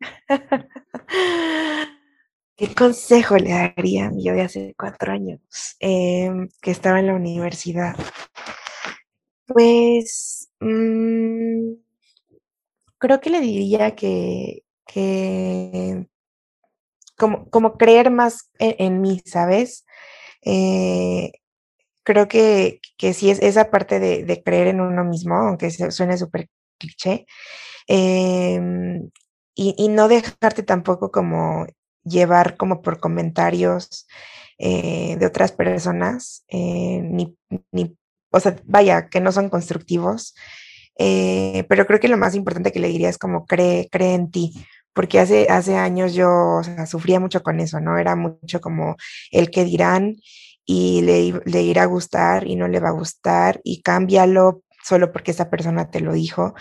[2.56, 5.40] ¿Qué consejo le daría a yo de hace cuatro años
[5.78, 7.96] em, que estaba en la universidad?
[9.46, 11.72] Pues mm,
[12.98, 14.64] creo que le diría que,
[17.16, 19.86] como, como, creer más en, mí, ¿sabes?
[20.42, 21.32] Eh,
[22.04, 26.48] creo que, que sí es esa parte de, creer en uno mismo, aunque suene súper
[26.78, 27.26] cliché,
[27.86, 29.10] em,
[29.54, 31.66] y, no dejarte tampoco como
[32.04, 34.06] llevar como por comentarios
[34.58, 37.36] eh, de otras personas, eh, ni,
[37.72, 37.96] ni,
[38.30, 40.34] o sea, vaya, que no son constructivos,
[40.98, 44.30] eh, pero creo que lo más importante que le diría es como cree, cree en
[44.30, 44.52] ti,
[44.92, 47.98] porque hace, hace años yo sufría mucho con eso, ¿no?
[47.98, 48.96] Era mucho como
[49.30, 50.16] el que dirán
[50.72, 55.32] y le, irá a gustar y no le va a gustar y cámbialo solo porque
[55.32, 56.54] esa persona te lo dijo.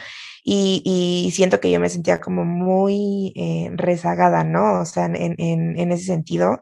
[0.44, 4.82] Y, siento que yo me sentía como muy eh, rezagada, ¿no?
[4.82, 6.60] O sea, en, en, ese sentido.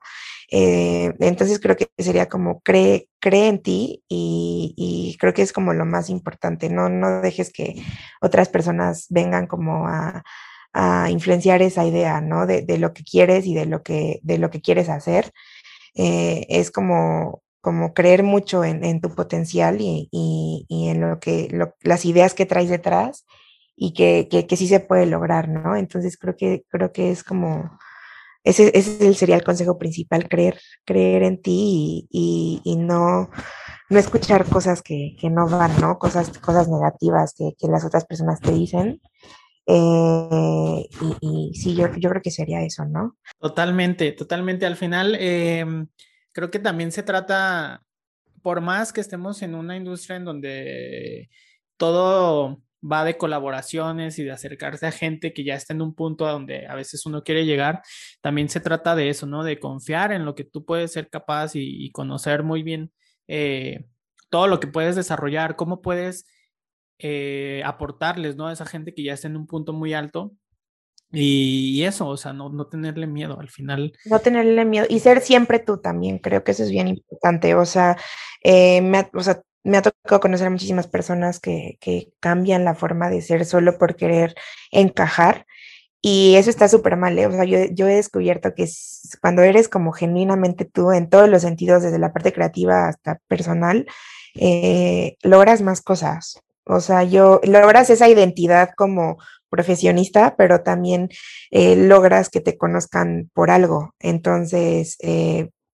[0.52, 5.74] Eh, entonces creo que sería como cree, cree en ti y, creo que es como
[5.74, 7.76] lo más importante, no, no dejes que
[8.22, 10.24] otras personas vengan como a,
[11.10, 12.45] influenciar esa idea, ¿no?
[12.45, 15.32] De, de, lo que quieres y de lo que, de lo que quieres hacer.
[15.98, 21.50] Eh, es como, como creer mucho en, tu potencial y, en lo que,
[21.82, 23.26] las ideas que traes detrás
[23.76, 25.76] y que, que, sí se puede lograr, ¿no?
[25.76, 27.78] Entonces creo que, creo que es como,
[28.43, 33.30] ese, ese sería el consejo principal, creer, creer en ti y, no,
[33.89, 36.00] no escuchar cosas que, no van, ¿no?
[36.00, 39.02] Cosas, cosas negativas que, las otras personas te dicen.
[39.68, 40.89] Eh,
[41.22, 43.18] y, sí, yo, yo creo que sería eso, ¿no?
[43.39, 44.65] Totalmente, totalmente.
[44.65, 45.88] Al final, em,
[46.32, 47.84] creo que también se trata,
[48.41, 51.30] por más que estemos en una industria en donde
[51.76, 56.28] todo va de colaboraciones y de acercarse a gente que ya está en un punto
[56.28, 57.82] a donde a veces uno quiere llegar,
[58.22, 59.43] también se trata de eso, ¿no?
[59.43, 62.91] De confiar en lo que tú puedes ser capaz y, conocer muy bien
[63.28, 63.86] eh,
[64.30, 66.26] todo lo que puedes desarrollar, cómo puedes
[67.00, 68.48] eh, aportarles, ¿no?
[68.48, 70.32] A esa gente que ya está en un punto muy alto.
[71.12, 73.93] Y, eso, o sea, no, no tenerle miedo al final.
[74.06, 77.56] No tenerle miedo y ser siempre tú también, creo que eso es bien importante.
[77.56, 77.98] O sea,
[78.43, 81.78] eh, me, o sea me ha tocado conocer a muchísimas personas que,
[82.22, 84.34] cambian la forma de ser solo por querer
[84.72, 85.45] encajar.
[86.02, 87.28] Y eso está súper mal, ¿eh?
[87.28, 88.70] O sea, yo, he descubierto que
[89.22, 93.88] cuando eres como genuinamente tú en todos los sentidos, desde la parte creativa hasta personal,
[94.36, 96.41] eh, logras más cosas.
[96.68, 99.18] O sea, yo logras esa identidad como
[99.49, 101.09] profesionista, pero también
[101.51, 103.95] eh, logras que te conozcan por algo.
[103.99, 104.97] Entonces,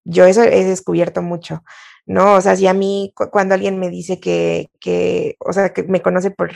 [0.05, 1.63] yo eso he descubierto mucho.
[2.05, 2.35] ¿no?
[2.35, 6.01] O sea, si a mí cuando alguien me dice que, que, o sea, que me
[6.01, 6.51] conoce por,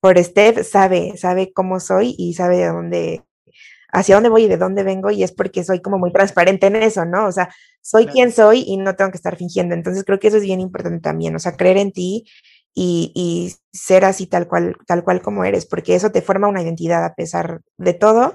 [0.00, 3.22] por Steph, sabe, sabe cómo soy y sabe de dónde,
[3.92, 6.76] hacia dónde voy y de dónde vengo y es porque soy como muy transparente en
[6.76, 7.26] eso, ¿no?
[7.26, 9.74] O sea, soy quien soy y no tengo que estar fingiendo.
[9.74, 12.24] Entonces creo que eso es bien importante también, o sea, creer en ti
[12.74, 17.04] y, ser así tal cual, tal cual como eres, porque eso te forma una identidad
[17.04, 18.34] a pesar de todo.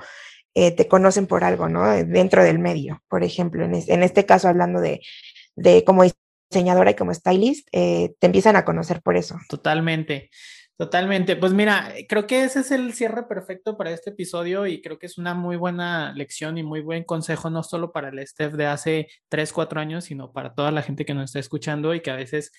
[0.56, 1.88] Eh, te conocen por algo, ¿no?
[1.88, 5.02] Dentro del medio, por ejemplo, en, en este caso hablando de,
[5.56, 6.04] de como
[6.50, 9.38] diseñadora y como stylist, eh, te empiezan a conocer por eso.
[9.50, 10.30] Totalmente.
[10.78, 11.36] Totalmente.
[11.36, 15.08] Pues mira, creo que ese es el cierre perfecto para este episodio y creo que
[15.08, 18.68] es una muy buena lección y muy buen consejo, no solo para el Steph de
[18.68, 22.12] hace 3, 4 años, sino para toda la gente que nos está escuchando y que
[22.12, 22.52] a veces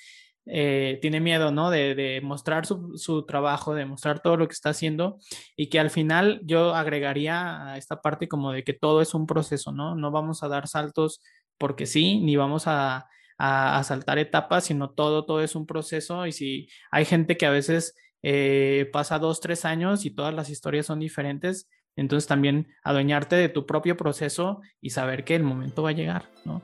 [0.49, 1.71] eh, tiene miedo, ¿no?
[1.71, 5.19] De, mostrar su, trabajo, de mostrar todo lo que está haciendo
[5.57, 9.27] y que al final yo agregaría a esta parte como de que todo es un
[9.27, 9.95] proceso, ¿no?
[9.95, 11.21] No vamos a dar saltos
[11.59, 13.07] porque sí, ni vamos a
[13.39, 17.51] a, saltar etapas, sino todo, todo es un proceso y si hay gente que a
[17.51, 23.37] veces eh, pasa dos, tres años y todas las historias son diferentes, entonces también adueñarte
[23.37, 26.63] de tu propio proceso y saber que el momento va a llegar, ¿no?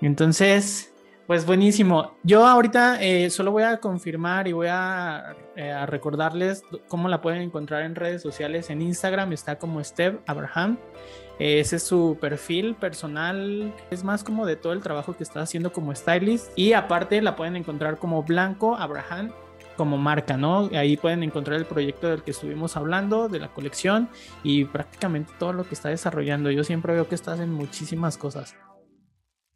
[0.00, 0.94] Entonces,
[1.28, 2.14] pues buenísimo.
[2.22, 7.20] Yo ahorita eh, solo voy a confirmar y voy a, eh, a, recordarles cómo la
[7.20, 8.70] pueden encontrar en redes sociales.
[8.70, 10.78] En Instagram está como Steph Abraham.
[11.38, 13.74] Ese es su perfil personal.
[13.90, 16.50] Es más como de todo el trabajo que está haciendo como stylist.
[16.56, 19.30] Y aparte la pueden encontrar como Blanco Abraham
[19.76, 20.70] como marca, ¿no?
[20.72, 24.08] Ahí pueden encontrar el proyecto del que estuvimos hablando, de la colección
[24.42, 26.50] y prácticamente todo lo que está desarrollando.
[26.50, 28.56] Yo siempre veo que estás en muchísimas cosas.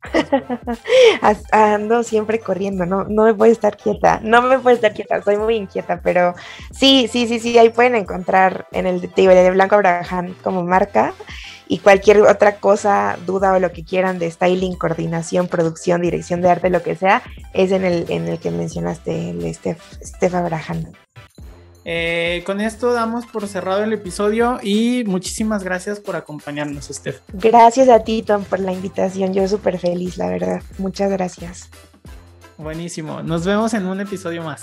[1.53, 5.36] Ando siempre corriendo, no, no me puedo estar quieta, no me puedo estar quieta, soy
[5.36, 6.34] muy inquieta, pero
[6.72, 11.14] sí, sí, sí, sí, ahí pueden encontrar en el de Blanco Abraham como marca
[11.68, 16.50] y cualquier otra cosa, duda o lo que quieran de styling, coordinación, producción, dirección de
[16.50, 17.22] arte, lo que sea,
[17.55, 20.92] es en el, en el que mencionaste, el Steph, Steph Abraham.
[21.85, 27.20] Eh, con esto damos por cerrado el episodio y muchísimas gracias por acompañarnos, Steph.
[27.33, 29.35] Gracias a ti, Tom, por la invitación.
[29.35, 30.62] Yo súper feliz, la verdad.
[30.78, 31.68] Muchas gracias.
[32.57, 33.22] Buenísimo.
[33.22, 34.61] Nos vemos en un episodio más.